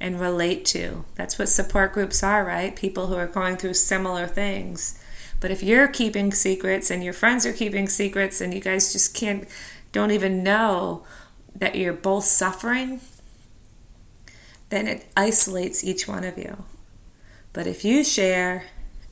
and 0.00 0.20
relate 0.20 0.64
to. 0.66 1.04
That's 1.16 1.38
what 1.38 1.48
support 1.48 1.92
groups 1.92 2.22
are, 2.22 2.44
right? 2.44 2.74
People 2.74 3.08
who 3.08 3.14
are 3.14 3.26
going 3.26 3.56
through 3.56 3.74
similar 3.74 4.26
things. 4.26 5.00
But 5.40 5.50
if 5.50 5.62
you're 5.62 5.88
keeping 5.88 6.32
secrets 6.32 6.90
and 6.90 7.04
your 7.04 7.12
friends 7.12 7.44
are 7.46 7.52
keeping 7.52 7.88
secrets 7.88 8.40
and 8.40 8.54
you 8.54 8.60
guys 8.60 8.92
just 8.92 9.14
can't 9.14 9.46
don't 9.94 10.10
even 10.10 10.42
know 10.42 11.04
that 11.54 11.76
you're 11.76 11.92
both 11.92 12.24
suffering, 12.24 13.00
then 14.68 14.88
it 14.88 15.06
isolates 15.16 15.84
each 15.84 16.08
one 16.08 16.24
of 16.24 16.36
you. 16.36 16.64
But 17.52 17.68
if 17.68 17.84
you 17.84 18.02
share, 18.02 18.64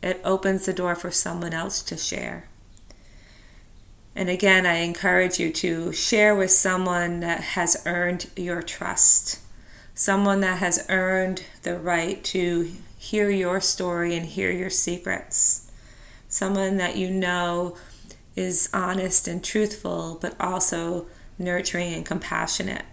it 0.03 0.21
opens 0.25 0.67
the 0.67 0.73
door 0.73 0.97
for 0.97 1.13
someone 1.13 1.55
else 1.55 1.83
to 1.83 1.97
share. 1.97 2.49
And 4.17 4.29
again, 4.29 4.67
I 4.67 4.79
encourage 4.79 5.39
you 5.39 5.53
to 5.53 5.93
share 5.93 6.35
with 6.35 6.51
someone 6.51 7.21
that 7.21 7.41
has 7.41 7.81
earned 7.87 8.29
your 8.37 8.61
trust, 8.61 9.39
someone 9.95 10.41
that 10.41 10.59
has 10.59 10.85
earned 10.89 11.45
the 11.63 11.79
right 11.79 12.23
to 12.25 12.73
hear 12.99 13.31
your 13.31 13.61
story 13.61 14.17
and 14.17 14.27
hear 14.27 14.51
your 14.51 14.69
secrets, 14.69 15.71
someone 16.29 16.77
that 16.79 16.97
you 16.97 17.09
know 17.09 17.77
is 18.35 18.69
honest 18.73 19.29
and 19.29 19.43
truthful, 19.43 20.19
but 20.21 20.35
also 20.41 21.07
nurturing 21.39 21.93
and 21.93 22.07
compassionate. 22.07 22.85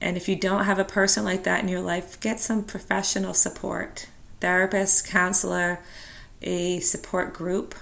And 0.00 0.16
if 0.16 0.28
you 0.28 0.36
don't 0.36 0.64
have 0.64 0.78
a 0.78 0.84
person 0.84 1.24
like 1.24 1.44
that 1.44 1.62
in 1.62 1.68
your 1.68 1.80
life, 1.80 2.20
get 2.20 2.40
some 2.40 2.64
professional 2.64 3.34
support 3.34 4.08
therapist, 4.40 5.04
counselor, 5.08 5.80
a 6.42 6.78
support 6.78 7.34
group. 7.34 7.74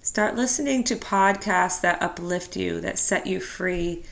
Start 0.00 0.34
listening 0.34 0.82
to 0.84 0.96
podcasts 0.96 1.80
that 1.82 2.02
uplift 2.02 2.56
you, 2.56 2.80
that 2.80 2.98
set 2.98 3.26
you 3.26 3.38
free. 3.38 4.02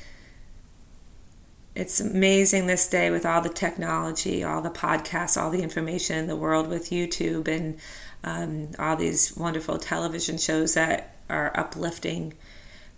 It's 1.75 1.99
amazing 1.99 2.67
this 2.67 2.89
day 2.89 3.11
with 3.11 3.25
all 3.25 3.41
the 3.41 3.49
technology, 3.49 4.45
all 4.45 4.61
the 4.61 4.71
podcasts, 4.71 5.41
all 5.41 5.51
the 5.51 5.63
information 5.63 6.19
in 6.19 6.27
the 6.27 6.37
world 6.37 6.69
with 6.69 6.91
YouTube 6.91 7.49
and 7.49 7.79
um, 8.23 8.69
all 8.79 8.97
these 8.97 9.37
wonderful 9.37 9.79
television 9.79 10.39
shows 10.39 10.75
that 10.75 11.17
are 11.29 11.53
uplifting, 11.59 12.35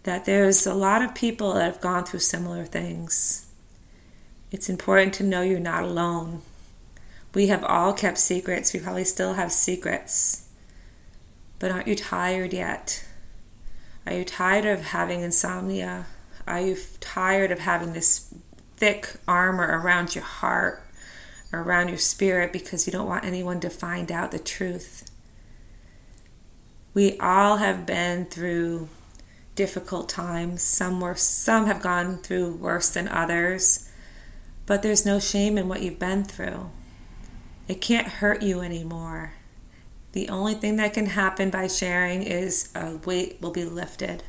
that 0.03 0.25
there's 0.25 0.67
a 0.67 0.75
lot 0.75 1.03
of 1.03 1.15
people 1.15 1.55
that 1.55 1.65
have 1.65 1.81
gone 1.81 2.05
through 2.05 2.21
similar 2.21 2.65
things. 2.65 3.47
It's 4.51 4.69
important 4.69 5.15
to 5.15 5.23
know 5.23 5.43
you're 5.43 5.61
not 5.61 5.85
alone. 5.85 6.43
We 7.35 7.47
have 7.47 7.65
all 7.65 7.93
kept 7.93 8.19
secrets. 8.19 8.73
We 8.73 8.81
probably 8.81 9.05
still 9.05 9.35
have 9.35 9.53
secrets. 9.53 10.49
But 11.59 11.71
aren't 11.71 11.89
you 11.89 11.97
tired 11.97 12.53
yet? 12.53 13.05
Are 14.07 14.13
you 14.13 14.25
tired 14.25 14.67
of 14.67 14.87
having 14.87 15.21
insomnia? 15.21 16.07
Are 16.47 16.61
you 16.61 16.77
tired 17.01 17.53
of 17.53 17.61
having 17.61 17.93
this 17.93 18.35
thick 18.77 19.15
armor 19.29 19.81
around 19.81 20.15
your 20.15 20.25
heart 20.25 20.83
around 21.53 21.89
your 21.89 21.99
spirit 21.99 22.53
because 22.53 22.87
you 22.87 22.93
don't 22.93 23.07
want 23.07 23.25
anyone 23.25 23.61
to 23.61 23.71
find 23.71 24.11
out 24.11 24.31
the 24.31 24.39
truth? 24.39 25.11
We 26.95 27.19
all 27.19 27.57
have 27.57 27.87
been 27.87 28.27
through 28.27 28.89
difficult 29.55 30.09
times. 30.09 30.63
Some 30.63 31.01
were 31.01 31.15
some 31.15 31.67
have 31.67 31.83
gone 31.83 32.19
through 32.19 32.53
worse 32.53 32.91
than 32.91 33.09
others. 33.09 33.89
But 34.67 34.83
there's 34.83 35.07
no 35.07 35.19
shame 35.19 35.59
in 35.59 35.69
what 35.69 35.83
you've 35.83 35.99
been 35.99 36.25
through. 36.25 36.71
It 37.69 37.81
can't 37.81 38.07
hurt 38.07 38.43
you 38.43 38.61
anymore. 38.61 39.35
The 40.13 40.29
only 40.29 40.55
thing 40.55 40.77
that 40.77 40.95
can 40.95 41.07
happen 41.07 41.51
by 41.51 41.67
sharing 41.69 42.23
is 42.23 42.71
a 42.75 42.97
weight 42.97 43.39
will 43.41 43.51
be 43.51 43.65
lifted. 43.65 44.23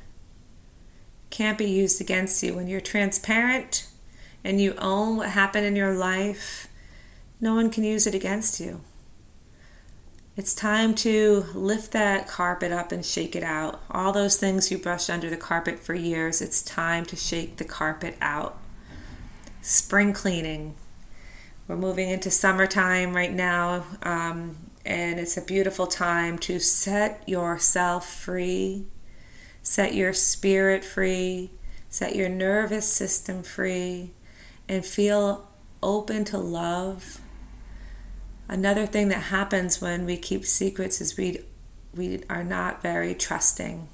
Can't 1.30 1.58
be 1.58 1.70
used 1.70 2.00
against 2.00 2.42
you 2.42 2.54
when 2.54 2.68
you're 2.68 2.82
transparent 2.82 3.88
and 4.44 4.62
you 4.62 4.76
own 4.78 5.18
what 5.18 5.30
happened 5.30 5.66
in 5.66 5.76
your 5.76 5.94
life. 5.94 6.68
No 7.42 7.56
one 7.56 7.70
can 7.70 7.84
use 7.84 8.08
it 8.08 8.16
against 8.16 8.60
you. 8.60 8.82
It's 10.36 10.56
time 10.56 10.96
to 10.96 11.46
lift 11.54 11.92
that 11.92 12.28
carpet 12.28 12.72
up 12.72 12.92
and 12.92 13.06
shake 13.06 13.36
it 13.36 13.44
out. 13.44 13.80
All 13.92 14.12
those 14.12 14.36
things 14.36 14.72
you 14.72 14.80
brushed 14.80 15.12
under 15.12 15.30
the 15.30 15.38
carpet 15.38 15.78
for 15.78 15.94
years, 15.94 16.42
it's 16.42 16.64
time 16.64 17.06
to 17.06 17.16
shake 17.16 17.58
the 17.58 17.64
carpet 17.64 18.18
out. 18.20 18.58
Spring 19.62 20.12
cleaning. 20.12 20.74
We're 21.68 21.76
moving 21.78 22.10
into 22.10 22.32
summertime 22.32 23.16
right 23.16 23.32
now, 23.32 23.86
um, 24.02 24.56
and 24.84 25.20
it's 25.20 25.38
a 25.38 25.42
beautiful 25.42 25.86
time 25.86 26.40
to 26.40 26.60
set 26.60 27.30
yourself 27.30 28.12
free, 28.12 28.88
set 29.62 29.94
your 29.94 30.14
spirit 30.14 30.84
free, 30.84 31.52
set 31.90 32.16
your 32.16 32.28
nervous 32.28 32.92
system 32.92 33.44
free, 33.44 34.14
and 34.68 34.84
feel 34.84 35.48
open 35.84 36.26
to 36.26 36.40
love 36.40 37.20
Another 38.54 38.86
thing 38.86 39.08
that 39.08 39.16
happens 39.16 39.82
when 39.82 40.06
we 40.06 40.16
keep 40.16 40.46
secrets 40.46 41.02
is 41.02 41.18
we 41.18 41.40
we 41.96 42.22
are 42.30 42.44
not 42.44 42.84
very 42.84 43.16
trusting. 43.16 43.88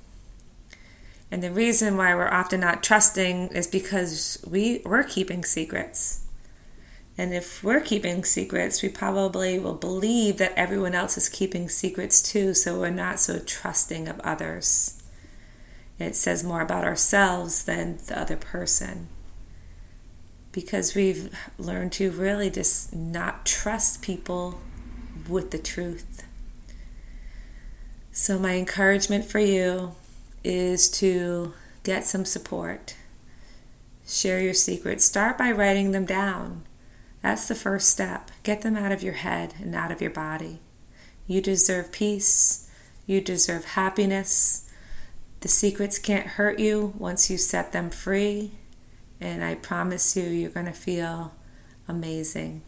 And 1.31 1.41
the 1.41 1.49
reason 1.49 1.95
why 1.95 2.13
we're 2.13 2.27
often 2.27 2.59
not 2.59 2.83
trusting 2.83 3.53
is 3.53 3.67
because 3.67 4.43
we, 4.45 4.81
we're 4.83 5.05
keeping 5.05 5.45
secrets. 5.45 6.25
And 7.17 7.33
if 7.33 7.63
we're 7.63 7.79
keeping 7.79 8.25
secrets, 8.25 8.83
we 8.83 8.89
probably 8.89 9.59
will 9.59 9.75
believe 9.75 10.37
that 10.39 10.53
everyone 10.57 10.93
else 10.93 11.17
is 11.17 11.29
keeping 11.29 11.69
secrets 11.69 12.21
too, 12.21 12.53
so 12.53 12.77
we're 12.77 12.89
not 12.89 13.21
so 13.21 13.39
trusting 13.39 14.09
of 14.09 14.19
others. 14.21 15.01
It 15.99 16.17
says 16.17 16.43
more 16.43 16.61
about 16.61 16.83
ourselves 16.83 17.63
than 17.63 17.99
the 18.07 18.19
other 18.19 18.35
person. 18.35 19.07
Because 20.51 20.95
we've 20.95 21.33
learned 21.57 21.91
to 21.93 22.11
really 22.11 22.49
just 22.49 22.93
not 22.93 23.45
trust 23.45 24.01
people 24.01 24.59
with 25.27 25.51
the 25.51 25.59
truth. 25.59 26.23
So, 28.11 28.39
my 28.39 28.55
encouragement 28.55 29.25
for 29.25 29.39
you 29.39 29.93
is 30.43 30.89
to 30.99 31.53
get 31.83 32.03
some 32.03 32.25
support. 32.25 32.95
Share 34.07 34.41
your 34.41 34.53
secrets. 34.53 35.05
Start 35.05 35.37
by 35.37 35.51
writing 35.51 35.91
them 35.91 36.05
down. 36.05 36.63
That's 37.21 37.47
the 37.47 37.55
first 37.55 37.89
step. 37.89 38.31
Get 38.43 38.61
them 38.61 38.75
out 38.75 38.91
of 38.91 39.03
your 39.03 39.13
head 39.13 39.53
and 39.61 39.75
out 39.75 39.91
of 39.91 40.01
your 40.01 40.11
body. 40.11 40.59
You 41.27 41.41
deserve 41.41 41.91
peace. 41.91 42.69
You 43.05 43.21
deserve 43.21 43.65
happiness. 43.65 44.69
The 45.41 45.47
secrets 45.47 45.99
can't 45.99 46.27
hurt 46.27 46.59
you 46.59 46.93
once 46.97 47.29
you 47.29 47.37
set 47.37 47.71
them 47.71 47.89
free. 47.89 48.51
And 49.21 49.43
I 49.43 49.55
promise 49.55 50.15
you, 50.15 50.23
you're 50.23 50.49
going 50.49 50.65
to 50.65 50.71
feel 50.71 51.33
amazing. 51.87 52.61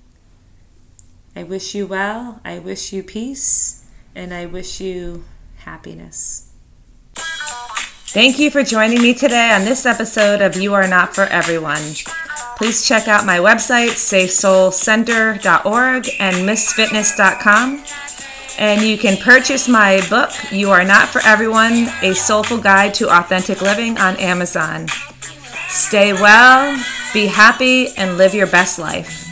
I 1.36 1.44
wish 1.44 1.74
you 1.74 1.88
well. 1.88 2.42
I 2.44 2.60
wish 2.60 2.92
you 2.92 3.04
peace. 3.04 3.86
And 4.14 4.34
I 4.34 4.46
wish 4.46 4.82
you 4.82 5.24
happiness. 5.60 6.52
Thank 7.16 8.40
you 8.40 8.52
for 8.52 8.64
joining 8.64 9.02
me 9.02 9.14
today 9.14 9.54
on 9.54 9.64
this 9.64 9.86
episode 9.86 10.42
of 10.42 10.58
You 10.58 10.74
Are 10.74 10.88
Not 10.88 11.16
for 11.16 11.24
Everyone. 11.24 11.82
Please 12.58 12.86
check 12.86 13.08
out 13.08 13.26
my 13.26 13.38
website, 13.38 13.92
safesoulcenter.org 13.92 16.10
and 16.20 16.36
mistfitness.com. 16.36 17.86
And 18.60 18.82
you 18.82 18.98
can 18.98 19.16
purchase 19.18 19.70
my 19.70 20.06
book, 20.10 20.32
You 20.52 20.72
Are 20.72 20.84
Not 20.84 21.08
for 21.08 21.22
Everyone 21.24 21.88
A 22.02 22.14
Soulful 22.14 22.58
Guide 22.58 22.94
to 22.96 23.10
Authentic 23.10 23.62
Living, 23.62 23.98
on 23.98 24.18
Amazon. 24.18 24.88
Stay 25.72 26.12
well, 26.12 26.76
be 27.14 27.28
happy, 27.28 27.88
and 27.96 28.18
live 28.18 28.34
your 28.34 28.48
best 28.48 28.78
life. 28.78 29.31